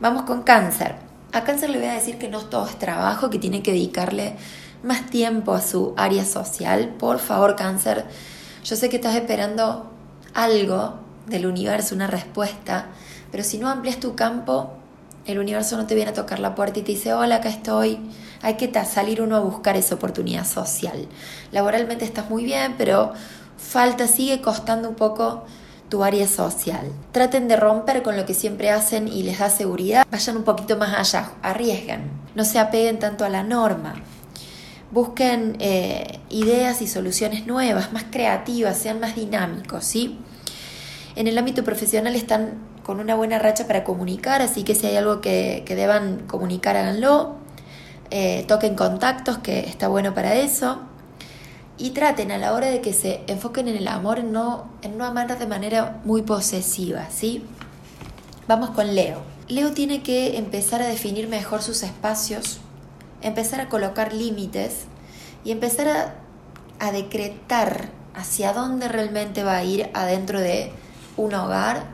Vamos 0.00 0.24
con 0.24 0.42
cáncer. 0.42 0.96
A 1.32 1.44
cáncer 1.44 1.70
le 1.70 1.78
voy 1.78 1.88
a 1.88 1.94
decir 1.94 2.18
que 2.18 2.28
no 2.28 2.40
todo 2.40 2.66
es 2.66 2.78
trabajo, 2.78 3.30
que 3.30 3.38
tiene 3.38 3.62
que 3.62 3.72
dedicarle 3.72 4.36
más 4.86 5.06
tiempo 5.06 5.52
a 5.52 5.60
su 5.60 5.92
área 5.96 6.24
social. 6.24 6.94
Por 6.98 7.18
favor, 7.18 7.56
cáncer, 7.56 8.06
yo 8.64 8.76
sé 8.76 8.88
que 8.88 8.96
estás 8.96 9.16
esperando 9.16 9.90
algo 10.32 10.94
del 11.26 11.46
universo, 11.46 11.94
una 11.94 12.06
respuesta, 12.06 12.86
pero 13.32 13.42
si 13.42 13.58
no 13.58 13.68
amplias 13.68 13.98
tu 13.98 14.14
campo, 14.14 14.70
el 15.26 15.40
universo 15.40 15.76
no 15.76 15.86
te 15.86 15.96
viene 15.96 16.12
a 16.12 16.14
tocar 16.14 16.38
la 16.38 16.54
puerta 16.54 16.78
y 16.78 16.82
te 16.82 16.92
dice, 16.92 17.12
hola, 17.12 17.36
acá 17.36 17.48
estoy. 17.48 17.98
Hay 18.42 18.54
que 18.54 18.72
salir 18.84 19.20
uno 19.20 19.34
a 19.36 19.40
buscar 19.40 19.76
esa 19.76 19.96
oportunidad 19.96 20.46
social. 20.46 21.08
Laboralmente 21.50 22.04
estás 22.04 22.30
muy 22.30 22.44
bien, 22.44 22.76
pero 22.78 23.12
falta, 23.58 24.06
sigue 24.06 24.40
costando 24.40 24.88
un 24.88 24.94
poco 24.94 25.44
tu 25.88 26.04
área 26.04 26.28
social. 26.28 26.92
Traten 27.10 27.48
de 27.48 27.56
romper 27.56 28.04
con 28.04 28.16
lo 28.16 28.24
que 28.24 28.34
siempre 28.34 28.70
hacen 28.70 29.08
y 29.08 29.24
les 29.24 29.40
da 29.40 29.50
seguridad. 29.50 30.06
Vayan 30.10 30.36
un 30.36 30.44
poquito 30.44 30.76
más 30.76 30.94
allá, 30.94 31.32
arriesguen. 31.42 32.08
No 32.36 32.44
se 32.44 32.60
apeguen 32.60 33.00
tanto 33.00 33.24
a 33.24 33.28
la 33.28 33.42
norma 33.42 33.94
busquen 34.90 35.56
eh, 35.60 36.20
ideas 36.30 36.82
y 36.82 36.86
soluciones 36.86 37.46
nuevas, 37.46 37.92
más 37.92 38.04
creativas, 38.10 38.78
sean 38.78 39.00
más 39.00 39.16
dinámicos, 39.16 39.84
¿sí? 39.84 40.18
En 41.16 41.26
el 41.26 41.36
ámbito 41.38 41.64
profesional 41.64 42.14
están 42.14 42.58
con 42.82 43.00
una 43.00 43.14
buena 43.16 43.38
racha 43.38 43.66
para 43.66 43.82
comunicar, 43.82 44.42
así 44.42 44.62
que 44.62 44.74
si 44.74 44.86
hay 44.86 44.96
algo 44.96 45.20
que, 45.20 45.64
deban 45.66 46.20
comunicar, 46.26 46.76
háganlo. 46.76 47.36
Eh, 48.10 48.44
toquen 48.46 48.76
contactos, 48.76 49.38
que 49.38 49.60
está 49.60 49.88
bueno 49.88 50.14
para 50.14 50.36
eso. 50.36 50.82
Y 51.78 51.90
traten 51.90 52.30
a 52.30 52.38
la 52.38 52.52
hora 52.52 52.68
de 52.68 52.80
que 52.80 52.92
se 52.92 53.22
enfoquen 53.26 53.68
en 53.68 53.76
el 53.76 53.88
amor, 53.88 54.22
no, 54.22 54.66
en 54.82 54.96
no 54.96 55.04
amar 55.04 55.36
de 55.36 55.46
manera 55.46 56.00
muy 56.04 56.22
posesiva, 56.22 57.08
¿sí? 57.10 57.44
Vamos 58.46 58.70
con 58.70 58.94
Leo. 58.94 59.22
Leo 59.48 59.72
tiene 59.72 60.02
que 60.02 60.38
empezar 60.38 60.80
a 60.80 60.86
definir 60.86 61.28
mejor 61.28 61.62
sus 61.62 61.82
espacios, 61.82 62.60
empezar 63.26 63.60
a 63.60 63.68
colocar 63.68 64.12
límites 64.12 64.84
y 65.44 65.50
empezar 65.50 65.88
a, 65.88 66.14
a 66.78 66.92
decretar 66.92 67.90
hacia 68.14 68.52
dónde 68.52 68.88
realmente 68.88 69.42
va 69.42 69.56
a 69.56 69.64
ir 69.64 69.90
adentro 69.94 70.40
de 70.40 70.72
un 71.16 71.34
hogar 71.34 71.84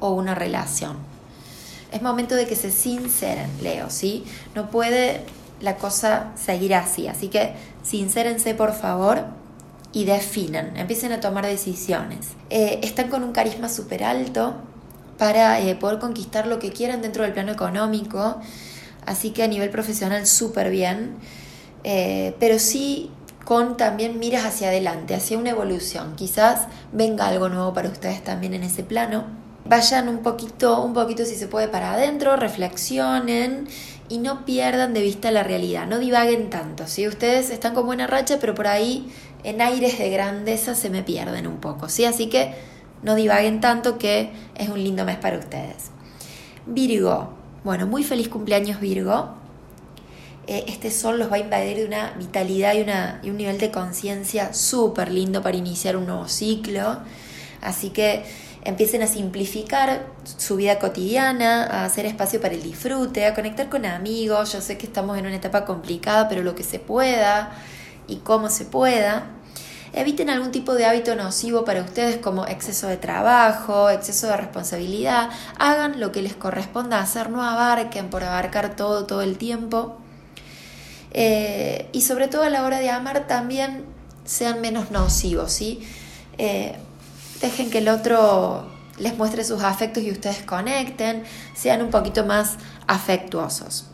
o 0.00 0.10
una 0.10 0.34
relación. 0.34 0.96
Es 1.92 2.02
momento 2.02 2.34
de 2.34 2.46
que 2.46 2.56
se 2.56 2.70
sinceren, 2.70 3.50
Leo, 3.62 3.90
¿sí? 3.90 4.24
No 4.54 4.70
puede 4.70 5.24
la 5.60 5.76
cosa 5.76 6.32
seguir 6.36 6.74
así, 6.74 7.08
así 7.08 7.28
que 7.28 7.54
sincérense 7.82 8.54
por 8.54 8.72
favor 8.72 9.24
y 9.92 10.04
definan, 10.04 10.76
empiecen 10.76 11.12
a 11.12 11.20
tomar 11.20 11.46
decisiones. 11.46 12.28
Eh, 12.48 12.80
están 12.82 13.08
con 13.08 13.24
un 13.24 13.32
carisma 13.32 13.68
súper 13.68 14.04
alto 14.04 14.54
para 15.18 15.60
eh, 15.60 15.74
poder 15.74 15.98
conquistar 15.98 16.46
lo 16.46 16.58
que 16.58 16.70
quieran 16.70 17.02
dentro 17.02 17.24
del 17.24 17.32
plano 17.32 17.52
económico 17.52 18.40
Así 19.10 19.30
que 19.30 19.42
a 19.42 19.48
nivel 19.48 19.70
profesional 19.70 20.24
súper 20.24 20.70
bien, 20.70 21.16
eh, 21.82 22.36
pero 22.38 22.60
sí 22.60 23.10
con 23.44 23.76
también 23.76 24.20
miras 24.20 24.44
hacia 24.44 24.68
adelante, 24.68 25.16
hacia 25.16 25.36
una 25.36 25.50
evolución. 25.50 26.14
Quizás 26.14 26.68
venga 26.92 27.26
algo 27.26 27.48
nuevo 27.48 27.74
para 27.74 27.88
ustedes 27.88 28.22
también 28.22 28.54
en 28.54 28.62
ese 28.62 28.84
plano. 28.84 29.24
Vayan 29.64 30.08
un 30.08 30.18
poquito, 30.18 30.80
un 30.80 30.94
poquito 30.94 31.24
si 31.24 31.34
se 31.34 31.48
puede 31.48 31.66
para 31.66 31.94
adentro, 31.94 32.36
reflexionen 32.36 33.66
y 34.08 34.18
no 34.18 34.44
pierdan 34.44 34.94
de 34.94 35.02
vista 35.02 35.32
la 35.32 35.42
realidad, 35.42 35.88
no 35.88 35.98
divaguen 35.98 36.48
tanto. 36.48 36.86
Si 36.86 37.08
ustedes 37.08 37.50
están 37.50 37.74
con 37.74 37.86
buena 37.86 38.06
racha, 38.06 38.38
pero 38.40 38.54
por 38.54 38.68
ahí 38.68 39.12
en 39.42 39.60
aires 39.60 39.98
de 39.98 40.08
grandeza 40.10 40.76
se 40.76 40.88
me 40.88 41.02
pierden 41.02 41.48
un 41.48 41.56
poco, 41.56 41.88
¿sí? 41.88 42.04
Así 42.04 42.28
que 42.28 42.54
no 43.02 43.16
divaguen 43.16 43.60
tanto 43.60 43.98
que 43.98 44.30
es 44.54 44.68
un 44.68 44.84
lindo 44.84 45.04
mes 45.04 45.16
para 45.16 45.36
ustedes. 45.36 45.90
Virgo, 46.64 47.39
bueno, 47.64 47.86
muy 47.86 48.04
feliz 48.04 48.28
cumpleaños 48.28 48.80
Virgo. 48.80 49.34
Eh, 50.46 50.64
este 50.68 50.90
sol 50.90 51.18
los 51.18 51.30
va 51.30 51.36
a 51.36 51.38
invadir 51.38 51.76
de 51.76 51.84
una 51.84 52.12
vitalidad 52.12 52.74
y, 52.74 52.80
una, 52.80 53.20
y 53.22 53.30
un 53.30 53.36
nivel 53.36 53.58
de 53.58 53.70
conciencia 53.70 54.54
súper 54.54 55.12
lindo 55.12 55.42
para 55.42 55.56
iniciar 55.56 55.96
un 55.96 56.06
nuevo 56.06 56.26
ciclo. 56.28 56.98
Así 57.60 57.90
que 57.90 58.24
empiecen 58.64 59.02
a 59.02 59.06
simplificar 59.06 60.06
su 60.24 60.56
vida 60.56 60.78
cotidiana, 60.78 61.64
a 61.64 61.84
hacer 61.84 62.06
espacio 62.06 62.40
para 62.40 62.54
el 62.54 62.62
disfrute, 62.62 63.26
a 63.26 63.34
conectar 63.34 63.68
con 63.68 63.84
amigos. 63.84 64.52
Yo 64.52 64.60
sé 64.60 64.78
que 64.78 64.86
estamos 64.86 65.18
en 65.18 65.26
una 65.26 65.36
etapa 65.36 65.64
complicada, 65.64 66.28
pero 66.28 66.42
lo 66.42 66.54
que 66.54 66.64
se 66.64 66.78
pueda 66.78 67.52
y 68.08 68.16
cómo 68.16 68.48
se 68.48 68.64
pueda. 68.64 69.26
Eviten 69.92 70.30
algún 70.30 70.52
tipo 70.52 70.74
de 70.74 70.86
hábito 70.86 71.16
nocivo 71.16 71.64
para 71.64 71.82
ustedes 71.82 72.18
como 72.18 72.46
exceso 72.46 72.86
de 72.86 72.96
trabajo, 72.96 73.90
exceso 73.90 74.28
de 74.28 74.36
responsabilidad. 74.36 75.30
Hagan 75.58 75.98
lo 75.98 76.12
que 76.12 76.22
les 76.22 76.34
corresponda 76.34 77.00
hacer, 77.00 77.30
no 77.30 77.42
abarquen 77.42 78.08
por 78.08 78.22
abarcar 78.22 78.76
todo 78.76 79.06
todo 79.06 79.22
el 79.22 79.36
tiempo. 79.36 79.98
Eh, 81.12 81.88
y 81.92 82.02
sobre 82.02 82.28
todo 82.28 82.44
a 82.44 82.50
la 82.50 82.64
hora 82.64 82.78
de 82.78 82.90
amar 82.90 83.26
también 83.26 83.84
sean 84.24 84.60
menos 84.60 84.92
nocivos, 84.92 85.52
¿sí? 85.52 85.80
Eh, 86.38 86.76
dejen 87.40 87.70
que 87.70 87.78
el 87.78 87.88
otro 87.88 88.70
les 88.98 89.16
muestre 89.16 89.44
sus 89.44 89.62
afectos 89.62 90.02
y 90.02 90.12
ustedes 90.12 90.42
conecten, 90.42 91.24
sean 91.54 91.82
un 91.82 91.90
poquito 91.90 92.24
más 92.24 92.56
afectuosos. 92.86 93.86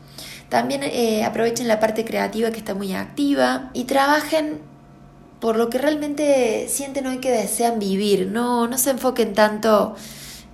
También 0.49 0.83
eh, 0.85 1.25
aprovechen 1.25 1.69
la 1.69 1.81
parte 1.81 2.05
creativa 2.05 2.51
que 2.51 2.59
está 2.59 2.75
muy 2.75 2.95
activa 2.95 3.71
y 3.73 3.85
trabajen 3.85 4.61
por 5.41 5.57
lo 5.57 5.69
que 5.71 5.79
realmente 5.79 6.67
sienten 6.69 7.07
hoy 7.07 7.19
que 7.19 7.31
desean 7.31 7.79
vivir. 7.79 8.29
No, 8.31 8.67
no 8.67 8.79
se 8.79 8.91
enfoquen 8.91 9.35
tanto 9.35 9.95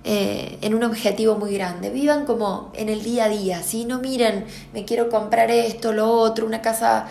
eh, 0.03 0.57
en 0.61 0.75
un 0.75 0.83
objetivo 0.83 1.37
muy 1.37 1.53
grande. 1.53 1.89
Vivan 1.89 2.25
como 2.25 2.71
en 2.73 2.89
el 2.89 3.03
día 3.03 3.25
a 3.25 3.29
día, 3.29 3.63
¿sí? 3.63 3.85
No 3.85 3.99
miren, 3.99 4.45
me 4.73 4.83
quiero 4.83 5.09
comprar 5.09 5.49
esto, 5.49 5.93
lo 5.93 6.11
otro, 6.11 6.45
una 6.45 6.61
casa, 6.61 7.07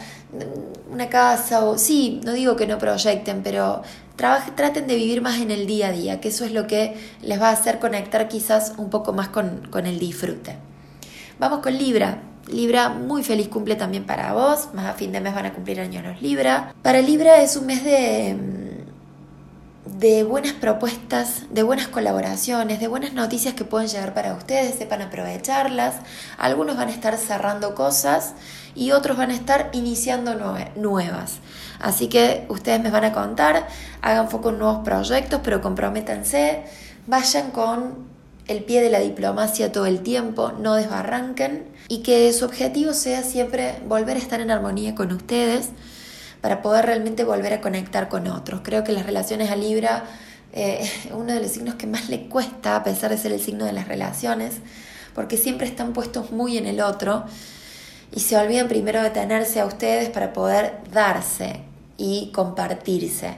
una 0.90 1.08
casa, 1.08 1.64
o 1.64 1.78
sí, 1.78 2.20
no 2.24 2.32
digo 2.32 2.54
que 2.56 2.66
no 2.66 2.78
proyecten, 2.78 3.42
pero 3.42 3.82
traten 4.16 4.86
de 4.86 4.94
vivir 4.94 5.22
más 5.22 5.40
en 5.40 5.50
el 5.50 5.66
día 5.66 5.88
a 5.88 5.92
día, 5.92 6.20
que 6.20 6.28
eso 6.28 6.44
es 6.44 6.52
lo 6.52 6.66
que 6.66 6.96
les 7.22 7.40
va 7.40 7.48
a 7.48 7.52
hacer 7.52 7.78
conectar 7.78 8.28
quizás 8.28 8.74
un 8.76 8.90
poco 8.90 9.12
más 9.14 9.28
con, 9.28 9.66
con 9.70 9.86
el 9.86 9.98
disfrute. 9.98 10.56
Vamos 11.38 11.60
con 11.60 11.76
Libra. 11.76 12.31
Libra, 12.48 12.88
muy 12.88 13.22
feliz 13.22 13.48
cumple 13.48 13.76
también 13.76 14.04
para 14.04 14.32
vos. 14.32 14.68
Más 14.74 14.86
a 14.86 14.94
fin 14.94 15.12
de 15.12 15.20
mes 15.20 15.34
van 15.34 15.46
a 15.46 15.52
cumplir 15.52 15.80
años 15.80 16.04
los 16.04 16.20
Libra. 16.20 16.74
Para 16.82 17.00
Libra 17.00 17.42
es 17.42 17.56
un 17.56 17.66
mes 17.66 17.84
de, 17.84 18.36
de 19.84 20.24
buenas 20.24 20.52
propuestas, 20.52 21.44
de 21.50 21.62
buenas 21.62 21.88
colaboraciones, 21.88 22.80
de 22.80 22.88
buenas 22.88 23.12
noticias 23.12 23.54
que 23.54 23.64
pueden 23.64 23.88
llegar 23.88 24.14
para 24.14 24.34
ustedes, 24.34 24.74
sepan 24.74 25.02
aprovecharlas. 25.02 25.96
Algunos 26.38 26.76
van 26.76 26.88
a 26.88 26.92
estar 26.92 27.16
cerrando 27.16 27.74
cosas 27.74 28.34
y 28.74 28.92
otros 28.92 29.16
van 29.16 29.30
a 29.30 29.34
estar 29.34 29.70
iniciando 29.72 30.34
nuevas. 30.76 31.38
Así 31.78 32.08
que 32.08 32.46
ustedes 32.48 32.80
me 32.80 32.90
van 32.90 33.04
a 33.04 33.12
contar, 33.12 33.66
hagan 34.00 34.28
foco 34.28 34.50
en 34.50 34.58
nuevos 34.58 34.84
proyectos, 34.84 35.40
pero 35.42 35.60
comprométanse, 35.60 36.64
vayan 37.06 37.50
con 37.50 38.10
el 38.46 38.64
pie 38.64 38.82
de 38.82 38.90
la 38.90 38.98
diplomacia 38.98 39.72
todo 39.72 39.86
el 39.86 40.00
tiempo, 40.00 40.52
no 40.52 40.74
desbarranquen 40.74 41.71
y 41.92 41.98
que 41.98 42.32
su 42.32 42.46
objetivo 42.46 42.94
sea 42.94 43.22
siempre 43.22 43.74
volver 43.86 44.16
a 44.16 44.18
estar 44.18 44.40
en 44.40 44.50
armonía 44.50 44.94
con 44.94 45.12
ustedes 45.12 45.68
para 46.40 46.62
poder 46.62 46.86
realmente 46.86 47.22
volver 47.22 47.52
a 47.52 47.60
conectar 47.60 48.08
con 48.08 48.28
otros. 48.28 48.62
Creo 48.64 48.82
que 48.82 48.92
las 48.92 49.04
relaciones 49.04 49.50
a 49.50 49.56
Libra 49.56 50.04
eh, 50.54 50.90
uno 51.12 51.34
de 51.34 51.40
los 51.40 51.50
signos 51.50 51.74
que 51.74 51.86
más 51.86 52.08
le 52.08 52.28
cuesta, 52.30 52.76
a 52.76 52.82
pesar 52.82 53.10
de 53.10 53.18
ser 53.18 53.32
el 53.32 53.42
signo 53.42 53.66
de 53.66 53.74
las 53.74 53.88
relaciones, 53.88 54.54
porque 55.14 55.36
siempre 55.36 55.66
están 55.66 55.92
puestos 55.92 56.32
muy 56.32 56.56
en 56.56 56.64
el 56.64 56.80
otro 56.80 57.26
y 58.10 58.20
se 58.20 58.38
olvidan 58.38 58.68
primero 58.68 59.02
de 59.02 59.10
tenerse 59.10 59.60
a 59.60 59.66
ustedes 59.66 60.08
para 60.08 60.32
poder 60.32 60.78
darse 60.94 61.60
y 61.98 62.32
compartirse. 62.32 63.36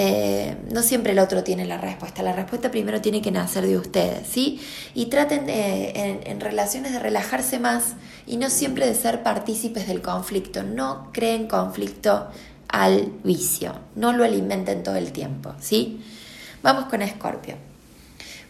Eh, 0.00 0.56
no 0.72 0.84
siempre 0.84 1.10
el 1.10 1.18
otro 1.18 1.42
tiene 1.42 1.64
la 1.64 1.76
respuesta, 1.76 2.22
la 2.22 2.32
respuesta 2.32 2.70
primero 2.70 3.00
tiene 3.00 3.20
que 3.20 3.32
nacer 3.32 3.66
de 3.66 3.76
ustedes, 3.76 4.28
¿sí? 4.28 4.60
Y 4.94 5.06
traten 5.06 5.48
en, 5.48 6.40
relaciones 6.40 6.92
de 6.92 7.00
relajarse 7.00 7.58
más 7.58 7.94
y 8.24 8.36
no 8.36 8.48
siempre 8.48 8.86
de 8.86 8.94
ser 8.94 9.24
partícipes 9.24 9.88
del 9.88 10.00
conflicto, 10.00 10.62
no 10.62 11.10
creen 11.12 11.48
conflicto 11.48 12.28
al 12.68 13.12
vicio, 13.24 13.74
no 13.96 14.12
lo 14.12 14.22
alimenten 14.22 14.84
todo 14.84 14.94
el 14.94 15.10
tiempo, 15.10 15.52
¿sí? 15.58 16.00
Vamos 16.62 16.84
con 16.84 17.02
Escorpio. 17.02 17.56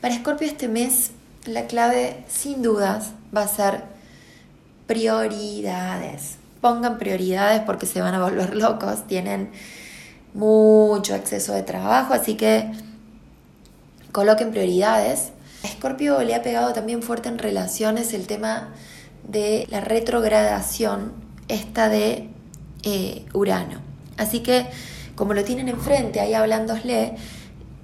Para 0.02 0.12
Escorpio 0.12 0.46
este 0.46 0.68
mes 0.68 1.12
la 1.46 1.66
clave 1.66 2.24
sin 2.28 2.60
dudas 2.60 3.12
va 3.34 3.44
a 3.44 3.48
ser 3.48 3.84
prioridades. 4.86 6.36
Pongan 6.60 6.98
prioridades 6.98 7.62
porque 7.62 7.86
se 7.86 8.02
van 8.02 8.14
a 8.14 8.22
volver 8.22 8.54
locos, 8.54 9.06
tienen 9.06 9.50
mucho 10.38 11.16
exceso 11.16 11.52
de 11.52 11.64
trabajo, 11.64 12.14
así 12.14 12.36
que 12.36 12.70
coloquen 14.12 14.52
prioridades. 14.52 15.32
A 15.64 15.68
Scorpio 15.68 16.22
le 16.22 16.36
ha 16.36 16.42
pegado 16.42 16.72
también 16.72 17.02
fuerte 17.02 17.28
en 17.28 17.38
relaciones 17.38 18.14
el 18.14 18.28
tema 18.28 18.68
de 19.26 19.66
la 19.68 19.80
retrogradación, 19.80 21.12
esta 21.48 21.88
de 21.88 22.28
eh, 22.84 23.26
Urano. 23.34 23.80
Así 24.16 24.40
que, 24.40 24.66
como 25.16 25.34
lo 25.34 25.42
tienen 25.42 25.68
enfrente, 25.68 26.20
ahí 26.20 26.34
hablándosle, 26.34 27.16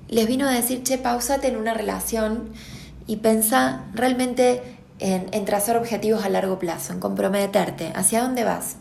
les 0.08 0.26
vino 0.28 0.48
a 0.48 0.52
decir, 0.52 0.84
che, 0.84 0.96
pausate 0.96 1.48
en 1.48 1.56
una 1.56 1.74
relación 1.74 2.50
y 3.08 3.16
pensa 3.16 3.84
realmente 3.94 4.62
en, 5.00 5.26
en 5.32 5.44
trazar 5.44 5.76
objetivos 5.76 6.24
a 6.24 6.28
largo 6.28 6.60
plazo, 6.60 6.92
en 6.92 7.00
comprometerte. 7.00 7.90
¿Hacia 7.96 8.22
dónde 8.22 8.44
vas? 8.44 8.76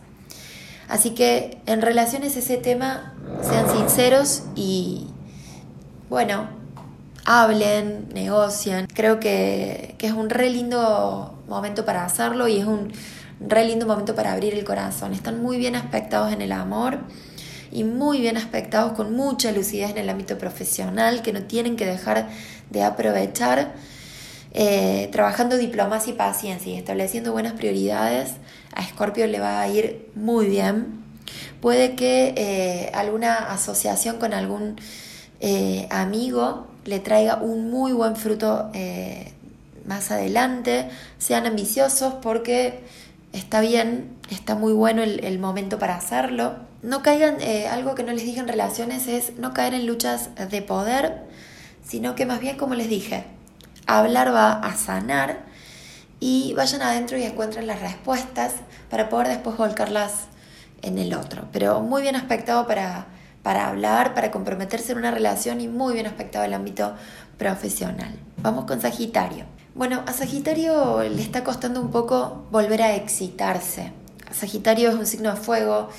Así 0.94 1.10
que 1.10 1.58
en 1.66 1.82
relaciones 1.82 2.38
ese 2.38 2.56
tema, 2.58 3.16
sean 3.42 3.68
sinceros 3.68 4.44
y, 4.56 5.08
bueno, 6.08 6.48
hablen, 7.26 8.10
negocien. 8.14 8.86
Creo 8.94 9.20
que, 9.20 9.96
es 9.98 10.12
un 10.12 10.30
re 10.30 10.52
lindo 10.52 11.34
momento 11.48 11.84
para 11.84 12.06
hacerlo 12.06 12.48
y 12.48 12.60
es 12.60 12.66
un 12.66 12.94
re 13.40 13.66
lindo 13.66 13.88
momento 13.88 14.14
para 14.14 14.34
abrir 14.34 14.54
el 14.54 14.64
corazón. 14.64 15.16
Están 15.16 15.42
muy 15.42 15.58
bien 15.58 15.76
aspectados 15.76 16.32
en 16.32 16.44
el 16.44 16.52
amor 16.52 17.00
y 17.72 17.86
muy 17.86 18.22
bien 18.22 18.38
aspectados 18.38 18.94
con 18.94 19.16
mucha 19.16 19.52
lucidez 19.52 19.90
en 19.90 19.98
el 19.98 20.10
ámbito 20.10 20.38
profesional 20.38 21.24
que 21.24 21.34
no 21.34 21.42
tienen 21.42 21.76
que 21.76 21.88
dejar 21.88 22.30
de 22.70 22.84
aprovechar 22.84 23.74
eh, 24.56 25.10
trabajando 25.12 25.58
diplomacia 25.58 26.14
y 26.14 26.16
paciencia 26.16 26.72
y 26.72 26.76
estableciendo 26.76 27.32
buenas 27.32 27.54
prioridades, 27.54 28.34
a 28.76 28.84
Scorpio 28.84 29.28
le 29.28 29.40
va 29.40 29.62
a 29.62 29.68
ir 29.68 30.10
muy 30.16 30.48
bien. 30.48 31.04
Puede 31.62 31.96
que 31.96 32.34
eh, 32.36 32.92
alguna 32.94 33.52
asociación 33.52 34.18
con 34.18 34.34
algún 34.34 34.76
eh, 35.40 35.88
amigo 35.90 36.68
le 36.86 37.00
traiga 37.00 37.38
un 37.38 37.72
muy 37.72 37.94
buen 37.94 38.16
fruto 38.16 38.72
más 39.86 40.12
adelante. 40.12 40.90
Sean 41.18 41.46
ambiciosos 41.46 42.14
porque 42.22 42.80
está 43.32 43.62
bien, 43.62 44.16
está 44.30 44.56
muy 44.56 44.74
bueno 44.74 45.02
el, 45.04 45.24
el 45.24 45.40
momento 45.40 45.80
para 45.80 45.96
hacerlo. 45.96 46.56
No 46.82 47.02
caigan, 47.02 47.38
algo 47.72 47.96
que 47.96 48.04
no 48.04 48.12
les 48.12 48.26
dije 48.26 48.42
en 48.42 48.48
relaciones 48.48 49.08
es 49.08 49.38
no 49.38 49.54
caer 49.54 49.74
en 49.74 49.88
luchas 49.88 50.30
de 50.50 50.62
poder, 50.62 51.24
sino 51.86 52.16
que 52.16 52.26
más 52.26 52.42
bien, 52.42 52.58
como 52.58 52.76
les 52.76 52.90
dije, 52.90 53.24
Hablar 53.86 54.34
va 54.34 54.54
a 54.54 54.76
sanar 54.76 55.40
y 56.20 56.54
vayan 56.54 56.82
adentro 56.82 57.18
y 57.18 57.24
encuentren 57.24 57.68
las 57.68 57.82
respuestas 57.82 58.54
para 58.90 59.10
poder 59.10 59.28
después 59.28 59.58
volcarlas 59.58 60.28
en 60.82 60.98
el 60.98 61.14
otro. 61.14 61.48
Pero 61.52 61.82
muy 61.82 62.02
bien 62.02 62.16
aspectado 62.16 62.68
para, 62.68 63.08
para 63.42 63.68
hablar, 63.68 64.14
para 64.14 64.32
comprometerse 64.32 64.92
en 64.92 65.00
una 65.00 65.12
relación 65.12 65.62
y 65.62 65.68
muy 65.68 65.94
bien 65.94 66.06
aspectado 66.06 66.46
el 66.46 66.54
ámbito 66.54 66.94
profesional. 67.38 68.16
Vamos 68.38 68.66
con 68.66 68.82
Sagitario. 68.82 69.46
Bueno, 69.76 70.04
a 70.06 70.14
Sagitario 70.14 71.02
le 71.04 71.22
está 71.22 71.44
costando 71.44 71.82
un 71.82 71.90
poco 71.90 72.46
volver 72.52 72.84
a 72.84 72.96
excitarse. 72.96 73.92
Sagitario 74.32 74.90
es 74.90 74.96
un 74.96 75.06
signo 75.06 75.32
de 75.32 75.38
fuego, 75.38 75.90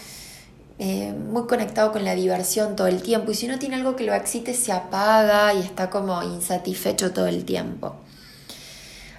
eh, 0.79 1.13
muy 1.13 1.47
conectado 1.47 1.93
con 1.93 2.05
la 2.05 2.15
diversión 2.15 2.75
todo 2.75 2.89
el 2.89 3.01
tiempo 3.03 3.31
y 3.31 3.35
si 3.35 3.47
no 3.47 3.59
tiene 3.59 3.77
algo 3.77 3.95
que 3.95 4.05
lo 4.05 4.13
excite 4.13 4.55
se 4.55 4.73
apaga 4.73 5.55
y 5.55 5.61
está 5.61 5.89
como 5.89 6.21
insatisfecho 6.23 7.13
todo 7.13 7.27
el 7.27 7.45
tiempo. 7.45 7.97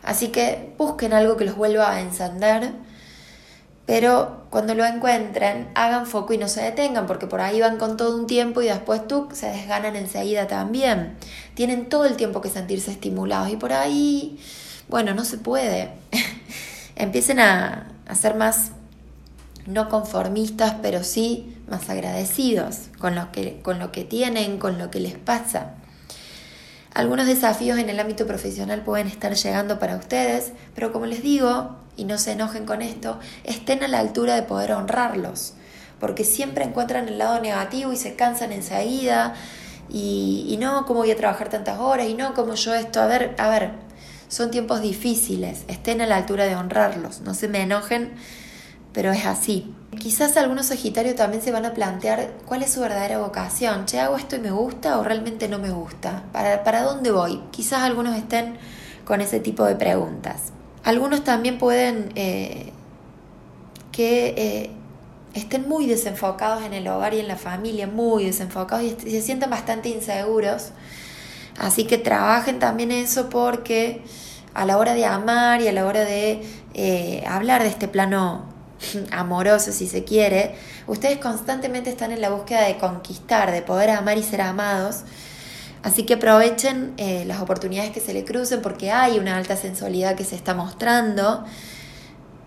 Así 0.05 0.27
que 0.27 0.73
busquen 0.77 1.13
algo 1.13 1.35
que 1.35 1.45
los 1.45 1.55
vuelva 1.55 1.91
a 1.91 1.99
encender, 1.99 2.73
pero 3.87 4.45
cuando 4.51 4.75
lo 4.75 4.85
encuentren 4.85 5.67
hagan 5.73 6.05
foco 6.05 6.33
y 6.33 6.37
no 6.37 6.47
se 6.47 6.61
detengan 6.61 7.07
porque 7.07 7.25
por 7.25 7.41
ahí 7.41 7.59
van 7.59 7.77
con 7.77 7.97
todo 7.97 8.15
un 8.15 8.27
tiempo 8.27 8.61
y 8.61 8.67
después 8.67 9.07
tú 9.07 9.27
se 9.33 9.47
desganan 9.47 9.95
enseguida 9.95 10.47
también. 10.47 11.17
Tienen 11.55 11.89
todo 11.89 12.05
el 12.05 12.17
tiempo 12.17 12.39
que 12.39 12.49
sentirse 12.49 12.91
estimulados 12.91 13.49
y 13.49 13.57
por 13.57 13.73
ahí, 13.73 14.39
bueno, 14.89 15.15
no 15.15 15.25
se 15.25 15.39
puede. 15.39 15.89
Empiecen 16.95 17.39
a, 17.39 17.91
ser 18.13 18.35
más 18.35 18.71
no 19.65 19.89
conformistas, 19.89 20.75
pero 20.83 21.03
sí 21.03 21.57
más 21.67 21.89
agradecidos 21.89 22.89
con 22.99 23.15
lo 23.15 23.31
que, 23.31 23.59
con 23.63 23.79
lo 23.79 23.91
que 23.91 24.03
tienen, 24.03 24.59
con 24.59 24.77
lo 24.77 24.91
que 24.91 24.99
les 24.99 25.15
pasa. 25.15 25.73
Algunos 26.95 27.27
desafíos 27.27 27.77
en 27.77 27.89
el 27.89 27.99
ámbito 27.99 28.25
profesional 28.25 28.81
pueden 28.81 29.07
estar 29.07 29.33
llegando 29.35 29.79
para 29.79 29.97
ustedes, 29.97 30.53
pero 30.73 30.93
como 30.93 31.05
les 31.05 31.21
digo, 31.21 31.75
y 31.97 32.05
no 32.05 32.17
se 32.17 32.31
enojen 32.31 32.65
con 32.65 32.81
esto, 32.81 33.19
estén 33.43 33.83
a 33.83 33.89
la 33.89 33.99
altura 33.99 34.33
de 34.35 34.43
poder 34.43 34.71
honrarlos, 34.71 35.55
porque 35.99 36.23
siempre 36.23 36.63
encuentran 36.63 37.09
el 37.09 37.17
lado 37.17 37.41
negativo 37.41 37.91
y 37.91 37.97
se 37.97 38.15
cansan 38.15 38.53
enseguida, 38.53 39.33
y, 39.89 40.47
y 40.47 40.55
no, 40.55 40.85
¿cómo 40.85 41.01
voy 41.01 41.11
a 41.11 41.17
trabajar 41.17 41.49
tantas 41.49 41.79
horas? 41.79 42.07
Y 42.07 42.13
no, 42.13 42.33
como 42.33 42.55
yo 42.55 42.73
esto? 42.73 43.01
A 43.01 43.07
ver, 43.07 43.35
a 43.39 43.49
ver, 43.49 43.73
son 44.29 44.49
tiempos 44.49 44.81
difíciles, 44.81 45.65
estén 45.67 45.99
a 45.99 46.05
la 46.05 46.15
altura 46.15 46.45
de 46.45 46.55
honrarlos, 46.55 47.19
no 47.19 47.33
se 47.33 47.49
me 47.49 47.61
enojen 47.61 48.13
pero 48.95 49.11
es 49.11 49.25
así. 49.25 49.75
Quizás 49.99 50.37
algunos 50.37 50.67
Sagitarios 50.67 51.15
también 51.15 51.41
se 51.41 51.51
van 51.51 51.65
a 51.65 51.73
plantear 51.73 52.31
cuál 52.45 52.63
es 52.63 52.73
su 52.73 52.81
verdadera 52.81 53.17
vocación. 53.19 53.85
¿Che, 53.85 53.99
hago 53.99 54.17
esto 54.17 54.35
y 54.35 54.39
me 54.39 54.51
gusta 54.51 54.99
o 54.99 55.03
realmente 55.03 55.47
no 55.47 55.59
me 55.59 55.71
gusta? 55.71 56.23
¿Para, 56.31 56.63
para 56.63 56.83
dónde 56.83 57.11
voy? 57.11 57.41
Quizás 57.51 57.81
algunos 57.81 58.15
estén 58.15 58.57
con 59.05 59.21
ese 59.21 59.39
tipo 59.39 59.65
de 59.65 59.75
preguntas. 59.75 60.51
Algunos 60.83 61.23
también 61.23 61.57
pueden 61.57 62.11
eh, 62.15 62.71
que 63.91 64.33
eh, 64.37 64.69
estén 65.33 65.67
muy 65.67 65.87
desenfocados 65.87 66.63
en 66.63 66.73
el 66.73 66.87
hogar 66.87 67.13
y 67.13 67.19
en 67.19 67.27
la 67.27 67.37
familia, 67.37 67.87
muy 67.87 68.25
desenfocados 68.25 68.83
y 68.85 69.09
se 69.09 69.21
sientan 69.21 69.49
bastante 69.49 69.89
inseguros 69.89 70.71
Así 71.57 71.85
que 71.85 71.97
trabajen 71.97 72.59
también 72.59 72.91
eso 72.91 73.29
porque 73.29 74.01
a 74.53 74.65
la 74.65 74.77
hora 74.77 74.93
de 74.93 75.05
amar 75.05 75.61
y 75.61 75.67
a 75.67 75.71
la 75.71 75.85
hora 75.85 76.01
de 76.01 76.41
eh, 76.73 77.23
hablar 77.27 77.63
de 77.63 77.69
este 77.69 77.87
plano 77.87 78.45
amoroso, 79.11 79.71
si 79.71 79.87
se 79.87 80.03
quiere, 80.03 80.55
ustedes 80.87 81.19
constantemente 81.19 81.89
están 81.89 82.11
en 82.11 82.21
la 82.21 82.29
búsqueda 82.29 82.63
de 82.63 82.77
conquistar, 82.77 83.51
de 83.51 83.61
poder 83.61 83.89
amar 83.89 84.17
y 84.17 84.23
ser 84.23 84.41
amados. 84.41 85.03
Así 85.83 86.03
que 86.03 86.15
aprovechen 86.15 86.93
eh, 86.97 87.25
las 87.27 87.41
oportunidades 87.41 87.91
que 87.91 87.99
se 87.99 88.13
le 88.13 88.25
crucen 88.25 88.61
porque 88.61 88.91
hay 88.91 89.19
una 89.19 89.37
alta 89.37 89.55
sensualidad 89.55 90.15
que 90.15 90.23
se 90.23 90.35
está 90.35 90.55
mostrando. 90.55 91.45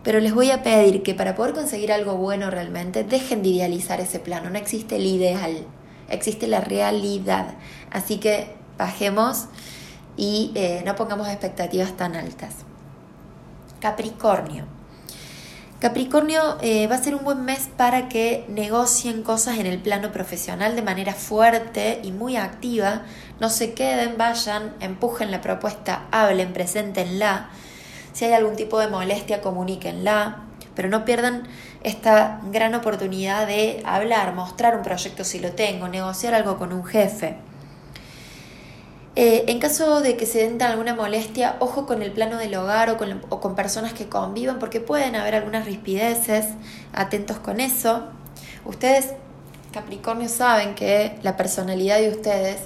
Pero 0.03 0.21
les 0.21 0.35
voy 0.35 0.51
a 0.51 0.63
pedir 0.63 1.03
que 1.03 1.15
para 1.15 1.37
poder 1.37 1.55
conseguir 1.55 1.93
algo 1.93 2.17
bueno 2.17 2.51
realmente, 2.51 3.05
dejen 3.05 3.43
de 3.43 3.51
idealizar 3.51 4.01
ese 4.01 4.19
plano. 4.19 4.51
No 4.51 4.59
existe 4.59 4.97
el 4.97 5.07
ideal, 5.07 5.67
existe 6.09 6.47
la 6.49 6.61
realidad. 6.61 7.55
Así 7.93 8.17
que 8.19 8.57
bajemos 8.77 9.47
y 10.17 10.51
eh, 10.55 10.83
no 10.85 10.97
pongamos 10.97 11.29
expectativas 11.29 11.97
tan 11.97 12.17
altas. 12.17 12.55
Capricornio. 13.81 14.78
Capricornio 15.81 16.59
eh, 16.61 16.89
va 16.89 16.97
a 16.97 17.03
ser 17.03 17.15
un 17.15 17.23
buen 17.23 17.45
mes 17.45 17.69
para 17.77 18.09
que 18.09 18.45
negocien 18.49 19.23
cosas 19.23 19.59
en 19.59 19.67
el 19.67 19.79
plano 19.79 20.11
profesional 20.11 20.75
de 20.75 20.83
manera 20.83 21.15
fuerte 21.15 22.01
y 22.03 22.11
muy 22.11 22.37
activa. 22.37 23.03
No 23.39 23.49
se 23.49 23.75
queden, 23.75 24.19
vayan, 24.19 24.75
empujen 24.81 25.31
la 25.31 25.41
propuesta, 25.41 26.07
hablen, 26.11 26.53
preséntenla. 26.53 27.51
Si 28.13 28.25
hay 28.25 28.33
algún 28.33 28.57
tipo 28.57 28.81
de 28.81 28.89
molestia, 28.89 29.41
comuníquenla. 29.41 30.43
Pero 30.75 30.89
no 30.89 31.05
pierdan 31.05 31.47
esta 31.85 32.41
gran 32.51 32.75
oportunidad 32.75 33.47
de 33.47 33.81
hablar, 33.85 34.35
mostrar 34.35 34.77
un 34.77 34.83
proyecto 34.83 35.23
si 35.23 35.39
lo 35.39 35.53
tengo, 35.53 35.87
negociar 35.87 36.35
algo 36.35 36.59
con 36.59 36.73
un 36.73 36.85
jefe. 36.85 37.37
Eh, 39.21 39.51
en 39.51 39.59
caso 39.59 40.01
de 40.01 40.17
que 40.17 40.27
se 40.27 40.49
den 40.49 40.63
alguna 40.63 40.95
molestia, 40.95 41.57
ojo 41.59 41.87
con 41.87 42.03
el 42.03 42.13
plano 42.13 42.37
del 42.39 42.55
hogar 42.55 42.89
o 42.89 42.97
con, 43.41 43.57
personas 43.57 43.93
que 43.93 44.09
convivan, 44.09 44.61
porque 44.61 44.79
pueden 44.79 45.17
haber 45.17 45.35
algunas 45.35 45.67
rispideces, 45.67 46.47
atentos 46.93 47.41
con 47.41 47.59
eso. 47.59 48.05
Ustedes, 48.65 49.15
Capricornio, 49.73 50.29
saben 50.29 50.77
que 50.77 51.19
la 51.25 51.37
personalidad 51.37 51.99
de 51.99 52.11
ustedes 52.11 52.59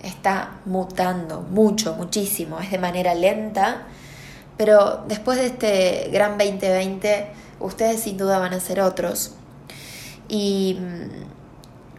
está 0.00 0.60
mutando 0.64 1.40
mucho, 1.40 1.96
muchísimo, 1.96 2.60
es 2.60 2.70
de 2.70 2.78
manera 2.78 3.12
lenta, 3.16 3.88
pero 4.56 5.04
después 5.08 5.38
de 5.38 5.46
este 5.46 6.10
gran 6.12 6.38
2020, 6.38 7.32
ustedes 7.58 8.00
sin 8.00 8.16
duda 8.16 8.38
van 8.38 8.54
a 8.54 8.60
ser 8.60 8.80
otros. 8.80 9.34
Y 10.28 10.78
mm, 10.80 11.35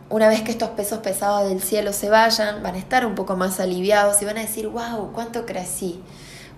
una 0.10 0.30
vez 0.30 0.42
que 0.42 0.52
estos 0.52 0.70
pesos 0.70 1.00
pesados 1.00 1.50
del 1.50 1.62
cielo 1.62 1.92
se 1.92 2.10
vayan, 2.10 2.64
van 2.64 2.76
a 2.76 2.78
estar 2.78 3.06
un 3.06 3.16
poco 3.16 3.36
más 3.36 3.60
aliviados 3.60 4.22
y 4.22 4.26
van 4.26 4.38
a 4.38 4.42
decir, 4.42 4.68
wow, 4.68 5.12
cuánto 5.12 5.46
crecí, 5.46 6.02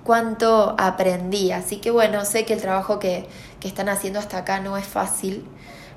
cuánto 0.04 0.76
aprendí. 0.78 1.52
Así 1.52 1.78
que 1.78 1.92
bueno, 1.92 2.26
sé 2.26 2.46
que 2.46 2.54
el 2.54 2.62
trabajo 2.62 3.00
que, 3.00 3.28
están 3.64 3.90
haciendo 3.90 4.20
hasta 4.20 4.38
acá 4.38 4.60
no 4.62 4.78
es 4.78 4.86
fácil, 4.86 5.46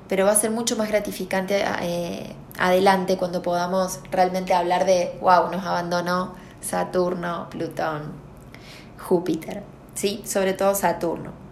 pero 0.09 0.25
va 0.25 0.31
a 0.31 0.35
ser 0.35 0.51
mucho 0.51 0.75
más 0.75 0.89
gratificante 0.89 1.63
eh, 1.81 2.35
adelante 2.59 3.17
cuando 3.17 3.41
podamos 3.41 3.99
realmente 4.11 4.53
hablar 4.53 4.85
de, 4.85 5.17
wow, 5.21 5.49
nos 5.49 5.65
abandonó 5.65 6.35
Saturno, 6.59 7.47
Plutón, 7.49 8.13
Júpiter, 8.99 9.63
¿sí? 9.95 10.21
Sobre 10.25 10.53
todo 10.53 10.75
Saturno. 10.75 11.43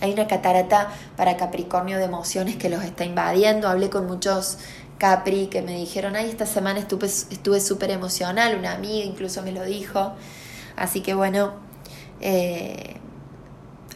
Hay 0.00 0.12
una 0.12 0.26
catarata 0.26 0.88
para 1.16 1.36
Capricornio 1.36 1.98
de 1.98 2.04
emociones 2.04 2.56
que 2.56 2.70
los 2.70 2.82
está 2.84 3.04
invadiendo. 3.04 3.68
Hablé 3.68 3.90
con 3.90 4.06
muchos 4.06 4.58
Capri 5.00 5.46
que 5.46 5.62
me 5.62 5.76
dijeron, 5.76 6.14
ay, 6.14 6.28
esta 6.28 6.44
semana 6.44 6.78
estuve 6.78 7.60
súper 7.60 7.90
emocional, 7.90 8.58
una 8.58 8.72
amiga 8.72 9.02
incluso 9.02 9.40
me 9.40 9.50
lo 9.50 9.64
dijo. 9.64 10.12
Así 10.76 11.00
que 11.00 11.14
bueno, 11.14 11.54
eh, 12.20 12.98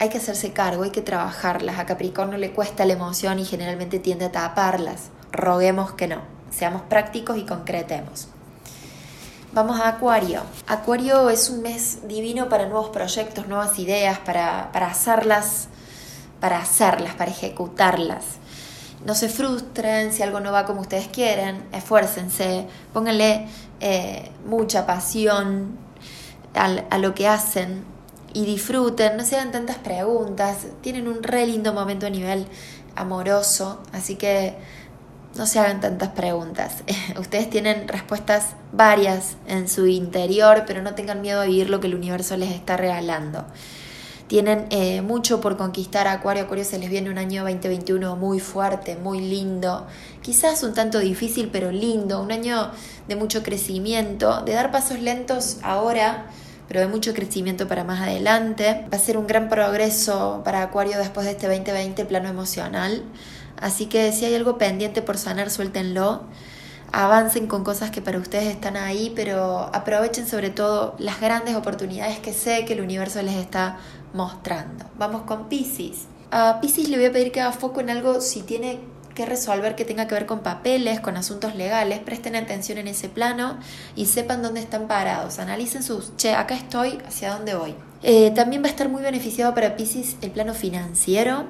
hay 0.00 0.08
que 0.08 0.16
hacerse 0.16 0.54
cargo, 0.54 0.82
hay 0.82 0.92
que 0.92 1.02
trabajarlas. 1.02 1.78
A 1.78 1.84
Capricornio 1.84 2.38
le 2.38 2.52
cuesta 2.52 2.86
la 2.86 2.94
emoción 2.94 3.38
y 3.38 3.44
generalmente 3.44 3.98
tiende 3.98 4.24
a 4.24 4.32
taparlas. 4.32 5.10
Roguemos 5.30 5.92
que 5.92 6.08
no, 6.08 6.22
seamos 6.50 6.80
prácticos 6.80 7.36
y 7.36 7.44
concretemos. 7.44 8.28
Vamos 9.52 9.78
a 9.80 9.88
Acuario. 9.88 10.40
Acuario 10.66 11.28
es 11.28 11.50
un 11.50 11.60
mes 11.60 12.08
divino 12.08 12.48
para 12.48 12.66
nuevos 12.66 12.88
proyectos, 12.88 13.46
nuevas 13.46 13.78
ideas, 13.78 14.20
para, 14.20 14.70
para 14.72 14.86
hacerlas, 14.86 15.68
para 16.40 16.60
hacerlas, 16.60 17.14
para 17.14 17.30
ejecutarlas 17.30 18.38
no 19.04 19.14
se 19.14 19.28
frustren 19.28 20.12
si 20.12 20.22
algo 20.22 20.40
no 20.40 20.52
va 20.52 20.64
como 20.64 20.80
ustedes 20.80 21.08
quieren, 21.08 21.62
esfuércense, 21.72 22.66
pónganle 22.92 23.46
eh, 23.80 24.30
mucha 24.46 24.86
pasión 24.86 25.76
a, 26.54 26.98
lo 26.98 27.14
que 27.14 27.28
hacen 27.28 27.84
y 28.32 28.46
disfruten, 28.46 29.16
no 29.16 29.24
se 29.24 29.36
hagan 29.36 29.52
tantas 29.52 29.76
preguntas, 29.76 30.66
tienen 30.80 31.08
un 31.08 31.22
re 31.22 31.46
lindo 31.46 31.72
momento 31.72 32.06
a 32.06 32.10
nivel 32.10 32.46
amoroso, 32.96 33.82
así 33.92 34.16
que 34.16 34.56
no 35.36 35.46
se 35.46 35.58
hagan 35.58 35.80
tantas 35.80 36.10
preguntas. 36.10 36.82
Ustedes 37.18 37.50
tienen 37.50 37.88
respuestas 37.88 38.54
varias 38.72 39.36
en 39.46 39.68
su 39.68 39.86
interior, 39.86 40.64
pero 40.66 40.80
no 40.82 40.94
tengan 40.94 41.20
miedo 41.20 41.40
a 41.40 41.44
vivir 41.44 41.70
lo 41.70 41.80
que 41.80 41.88
el 41.88 41.94
universo 41.94 42.36
les 42.36 42.52
está 42.52 42.76
regalando. 42.76 43.44
Tienen 44.34 44.66
eh, 44.70 45.00
mucho 45.00 45.40
por 45.40 45.56
conquistar 45.56 46.08
a 46.08 46.14
Acuario. 46.14 46.42
Acuario 46.42 46.64
se 46.64 46.76
les 46.76 46.90
viene 46.90 47.08
un 47.08 47.18
año 47.18 47.44
2021 47.44 48.16
muy 48.16 48.40
fuerte, 48.40 48.96
muy 48.96 49.20
lindo. 49.20 49.86
Quizás 50.22 50.64
un 50.64 50.74
tanto 50.74 50.98
difícil, 50.98 51.50
pero 51.52 51.70
lindo. 51.70 52.20
Un 52.20 52.32
año 52.32 52.72
de 53.06 53.14
mucho 53.14 53.44
crecimiento, 53.44 54.42
de 54.42 54.54
dar 54.54 54.72
pasos 54.72 54.98
lentos 54.98 55.58
ahora, 55.62 56.26
pero 56.66 56.80
de 56.80 56.88
mucho 56.88 57.14
crecimiento 57.14 57.68
para 57.68 57.84
más 57.84 58.00
adelante. 58.00 58.84
Va 58.92 58.96
a 58.96 59.00
ser 59.00 59.18
un 59.18 59.28
gran 59.28 59.48
progreso 59.48 60.42
para 60.44 60.64
Acuario 60.64 60.98
después 60.98 61.26
de 61.26 61.30
este 61.34 61.46
2020 61.46 62.04
plano 62.04 62.28
emocional. 62.28 63.04
Así 63.60 63.86
que 63.86 64.10
si 64.10 64.24
hay 64.24 64.34
algo 64.34 64.58
pendiente 64.58 65.00
por 65.00 65.16
sanar, 65.16 65.48
suéltenlo 65.48 66.22
avancen 66.94 67.48
con 67.48 67.64
cosas 67.64 67.90
que 67.90 68.00
para 68.00 68.18
ustedes 68.18 68.46
están 68.46 68.76
ahí, 68.76 69.12
pero 69.16 69.68
aprovechen 69.74 70.28
sobre 70.28 70.50
todo 70.50 70.94
las 70.98 71.20
grandes 71.20 71.56
oportunidades 71.56 72.20
que 72.20 72.32
sé 72.32 72.64
que 72.64 72.74
el 72.74 72.80
universo 72.80 73.20
les 73.20 73.34
está 73.34 73.78
mostrando. 74.14 74.86
Vamos 74.96 75.22
con 75.22 75.50
Pisces. 75.50 76.06
A 76.30 76.60
Pisces 76.62 76.88
le 76.88 76.96
voy 76.96 77.06
a 77.06 77.12
pedir 77.12 77.30
que 77.30 77.42
haga 77.42 77.52
foco 77.52 77.80
en 77.80 77.90
algo 77.90 78.22
si 78.22 78.42
tiene 78.42 78.80
que 79.14 79.26
resolver 79.26 79.76
que 79.76 79.84
tenga 79.84 80.08
que 80.08 80.14
ver 80.14 80.26
con 80.26 80.40
papeles, 80.40 81.00
con 81.00 81.16
asuntos 81.16 81.54
legales, 81.54 82.00
presten 82.00 82.34
atención 82.34 82.78
en 82.78 82.88
ese 82.88 83.08
plano 83.08 83.58
y 83.94 84.06
sepan 84.06 84.42
dónde 84.42 84.60
están 84.60 84.88
parados. 84.88 85.38
Analicen 85.38 85.82
sus, 85.82 86.16
che, 86.16 86.34
acá 86.34 86.56
estoy, 86.56 86.98
hacia 87.06 87.34
dónde 87.34 87.54
voy. 87.54 87.74
Eh, 88.02 88.32
también 88.32 88.62
va 88.62 88.66
a 88.66 88.70
estar 88.70 88.88
muy 88.88 89.02
beneficiado 89.02 89.54
para 89.54 89.76
Pisces 89.76 90.16
el 90.20 90.30
plano 90.30 90.54
financiero 90.54 91.44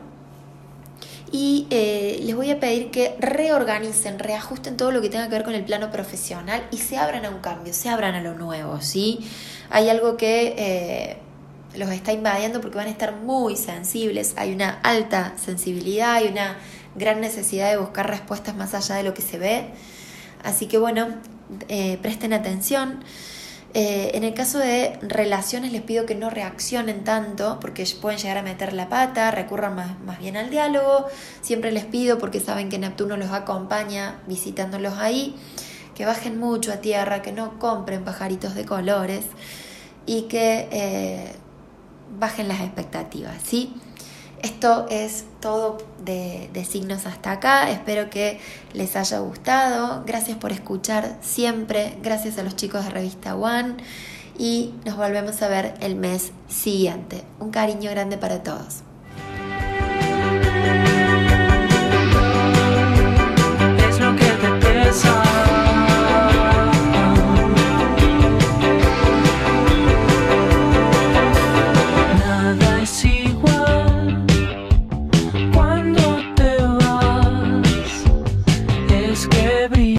y 1.33 1.66
eh, 1.70 2.20
les 2.22 2.37
voy 2.37 2.50
a 2.50 2.61
pedir 2.61 2.90
que 2.90 3.16
reorganicen, 3.18 4.20
reajusten 4.20 4.77
todo 4.77 4.92
lo 4.92 5.00
que 5.00 5.09
tenga 5.09 5.24
que 5.24 5.33
ver 5.33 5.42
con 5.42 5.55
el 5.55 5.64
plano 5.64 5.90
profesional 5.90 6.64
y 6.70 6.77
se 6.77 6.96
abran 6.96 7.24
a 7.24 7.31
un 7.31 7.40
cambio, 7.40 7.72
se 7.72 7.88
abran 7.88 8.14
a 8.14 8.20
lo 8.20 8.35
nuevo, 8.35 8.81
¿sí? 8.81 9.18
Hay 9.70 9.88
algo 9.88 10.16
que 10.16 10.55
eh, 10.57 11.16
los 11.76 11.90
está 11.90 12.12
invadiendo 12.12 12.60
porque 12.60 12.76
van 12.76 12.87
a 12.87 12.90
estar 12.90 13.16
muy 13.16 13.56
sensibles, 13.56 14.34
hay 14.37 14.52
una 14.52 14.80
alta 14.82 15.34
sensibilidad, 15.42 16.14
hay 16.14 16.28
una 16.28 16.56
gran 16.94 17.20
necesidad 17.20 17.70
de 17.70 17.76
buscar 17.76 18.08
respuestas 18.08 18.56
más 18.56 18.74
allá 18.74 18.96
de 18.96 19.02
lo 19.02 19.14
que 19.14 19.22
se 19.22 19.38
ve. 19.38 19.66
Así 20.42 20.66
que 20.66 20.78
bueno, 20.78 21.08
eh, 21.68 21.98
presten 22.02 22.32
atención. 22.32 23.02
Eh, 23.76 24.12
en 24.14 24.22
el 24.22 24.34
caso 24.34 24.58
de 24.58 24.96
relaciones 25.02 25.72
les 25.72 25.82
pido 25.82 26.06
que 26.06 26.14
no 26.14 26.30
reaccionen 26.30 27.02
tanto 27.02 27.58
porque 27.60 27.84
pueden 28.00 28.20
llegar 28.20 28.38
a 28.38 28.42
meter 28.42 28.72
la 28.72 28.88
pata, 28.88 29.32
recurran 29.32 29.74
más, 29.74 29.98
más 30.00 30.20
bien 30.20 30.37
al 30.37 30.48
diálogo. 30.48 31.06
Siempre 31.40 31.72
les 31.72 31.84
pido, 31.84 32.18
porque 32.18 32.38
saben 32.38 32.68
que 32.68 32.78
Neptuno 32.78 33.16
los 33.16 33.32
acompaña 33.32 34.20
visitándolos 34.28 34.94
ahí, 34.98 35.34
que 35.96 36.06
bajen 36.06 36.38
mucho 36.38 36.72
a 36.72 36.76
tierra, 36.76 37.20
que 37.20 37.32
no 37.32 37.58
compren 37.58 38.04
pajaritos 38.04 38.54
de 38.54 38.64
colores 38.64 39.24
y 40.06 40.22
que 40.22 40.68
eh, 40.70 41.32
bajen 42.18 42.48
las 42.48 42.61
expectativas, 42.61 43.37
¿sí? 43.44 43.74
Esto 44.42 44.87
es 44.90 45.24
todo 45.40 45.79
de, 46.05 46.50
de, 46.53 46.64
signos 46.66 47.07
hasta 47.07 47.33
acá. 47.33 47.70
Espero 47.70 48.11
que 48.11 48.40
les 48.74 48.94
haya 48.94 49.20
gustado. 49.20 50.05
Gracias 50.07 50.37
por 50.37 50.53
escuchar 50.53 51.16
siempre. 51.22 51.96
Gracias 52.03 52.37
a 52.37 52.42
los 52.42 52.55
chicos 52.55 52.85
de 52.85 52.90
Revista 52.90 53.37
One. 53.37 53.77
Y 54.37 54.74
nos 54.85 54.96
volvemos 54.96 55.40
a 55.40 55.48
ver 55.48 55.74
el 55.81 55.96
mes 55.96 56.33
siguiente. 56.48 57.22
Un 57.40 57.50
cariño 57.50 57.90
grande 57.90 58.18
para 58.18 58.42
todos. 58.42 58.83
Es 63.88 63.98
lo 63.98 64.14
que 64.14 64.27
te 64.27 64.50
pesa. 64.61 65.23